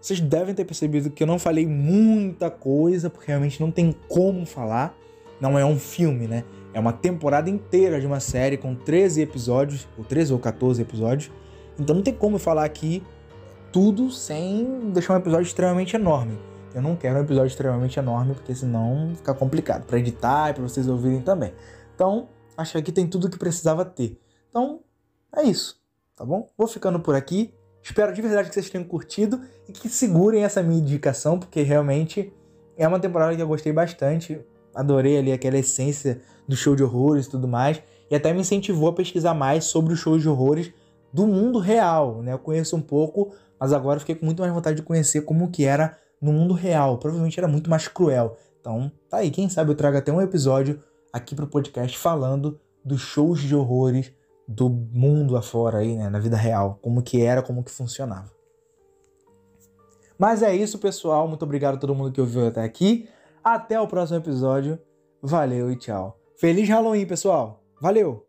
Vocês 0.00 0.18
devem 0.18 0.54
ter 0.54 0.64
percebido 0.64 1.10
que 1.10 1.22
eu 1.22 1.26
não 1.26 1.38
falei 1.38 1.66
muita 1.66 2.50
coisa, 2.50 3.10
porque 3.10 3.26
realmente 3.26 3.60
não 3.60 3.70
tem 3.70 3.94
como 4.08 4.46
falar. 4.46 4.96
Não 5.38 5.58
é 5.58 5.64
um 5.64 5.78
filme, 5.78 6.26
né? 6.26 6.42
É 6.72 6.80
uma 6.80 6.92
temporada 6.92 7.50
inteira 7.50 8.00
de 8.00 8.06
uma 8.06 8.18
série 8.18 8.56
com 8.56 8.74
13 8.74 9.20
episódios, 9.20 9.86
ou 9.98 10.04
13 10.04 10.32
ou 10.32 10.38
14 10.38 10.80
episódios. 10.80 11.30
Então 11.78 11.96
não 11.96 12.02
tem 12.02 12.14
como 12.14 12.38
falar 12.38 12.64
aqui 12.64 13.02
tudo 13.70 14.10
sem 14.10 14.90
deixar 14.94 15.12
um 15.12 15.18
episódio 15.18 15.44
extremamente 15.44 15.94
enorme. 15.94 16.38
Eu 16.74 16.80
não 16.80 16.96
quero 16.96 17.18
um 17.18 17.22
episódio 17.22 17.48
extremamente 17.48 17.98
enorme, 17.98 18.32
porque 18.32 18.54
senão 18.54 19.12
fica 19.16 19.34
complicado 19.34 19.84
para 19.84 19.98
editar 19.98 20.48
e 20.50 20.54
para 20.54 20.62
vocês 20.62 20.88
ouvirem 20.88 21.20
também. 21.20 21.52
Então, 21.94 22.28
acho 22.56 22.82
que 22.82 22.92
tem 22.92 23.06
tudo 23.06 23.30
que 23.30 23.38
precisava 23.38 23.84
ter. 23.84 24.20
Então, 24.48 24.80
é 25.34 25.42
isso, 25.42 25.80
tá 26.14 26.24
bom? 26.24 26.48
Vou 26.56 26.66
ficando 26.66 26.98
por 27.00 27.14
aqui. 27.14 27.52
Espero 27.82 28.12
de 28.12 28.20
verdade 28.20 28.48
que 28.48 28.54
vocês 28.54 28.68
tenham 28.68 28.84
curtido 28.84 29.40
e 29.68 29.72
que 29.72 29.88
segurem 29.88 30.42
essa 30.42 30.62
minha 30.62 30.80
indicação, 30.80 31.38
porque 31.38 31.62
realmente 31.62 32.32
é 32.76 32.86
uma 32.86 32.98
temporada 32.98 33.34
que 33.36 33.40
eu 33.40 33.46
gostei 33.46 33.72
bastante. 33.72 34.40
Adorei 34.74 35.18
ali 35.18 35.32
aquela 35.32 35.56
essência 35.56 36.20
do 36.48 36.56
show 36.56 36.74
de 36.74 36.82
horrores 36.82 37.26
e 37.26 37.30
tudo 37.30 37.46
mais. 37.46 37.82
E 38.10 38.14
até 38.14 38.32
me 38.32 38.40
incentivou 38.40 38.88
a 38.88 38.92
pesquisar 38.92 39.34
mais 39.34 39.64
sobre 39.64 39.92
os 39.92 40.00
shows 40.00 40.22
de 40.22 40.28
horrores 40.28 40.72
do 41.12 41.26
mundo 41.26 41.58
real, 41.58 42.22
né? 42.22 42.32
Eu 42.32 42.38
conheço 42.38 42.76
um 42.76 42.80
pouco, 42.80 43.32
mas 43.58 43.72
agora 43.72 44.00
fiquei 44.00 44.14
com 44.14 44.26
muito 44.26 44.40
mais 44.40 44.52
vontade 44.52 44.76
de 44.76 44.82
conhecer 44.82 45.22
como 45.22 45.50
que 45.50 45.64
era 45.64 45.98
no 46.20 46.32
mundo 46.32 46.54
real. 46.54 46.98
Provavelmente 46.98 47.38
era 47.38 47.48
muito 47.48 47.70
mais 47.70 47.88
cruel. 47.88 48.36
Então, 48.60 48.90
tá 49.08 49.18
aí, 49.18 49.30
quem 49.30 49.48
sabe 49.48 49.70
eu 49.70 49.76
trago 49.76 49.96
até 49.96 50.12
um 50.12 50.20
episódio 50.20 50.80
aqui 51.16 51.34
pro 51.34 51.46
podcast 51.46 51.98
falando 51.98 52.60
dos 52.84 53.00
shows 53.00 53.40
de 53.40 53.54
horrores 53.54 54.12
do 54.46 54.68
mundo 54.68 55.36
afora 55.36 55.78
aí, 55.78 55.96
né, 55.96 56.08
na 56.08 56.20
vida 56.20 56.36
real, 56.36 56.78
como 56.80 57.02
que 57.02 57.20
era, 57.20 57.42
como 57.42 57.64
que 57.64 57.70
funcionava. 57.70 58.30
Mas 60.18 60.42
é 60.42 60.54
isso, 60.54 60.78
pessoal. 60.78 61.28
Muito 61.28 61.44
obrigado 61.44 61.74
a 61.74 61.78
todo 61.78 61.94
mundo 61.94 62.12
que 62.12 62.20
ouviu 62.20 62.46
até 62.46 62.62
aqui. 62.62 63.08
Até 63.44 63.78
o 63.78 63.86
próximo 63.86 64.18
episódio. 64.18 64.78
Valeu 65.20 65.70
e 65.70 65.76
tchau. 65.76 66.18
Feliz 66.36 66.68
Halloween, 66.68 67.06
pessoal. 67.06 67.62
Valeu! 67.80 68.25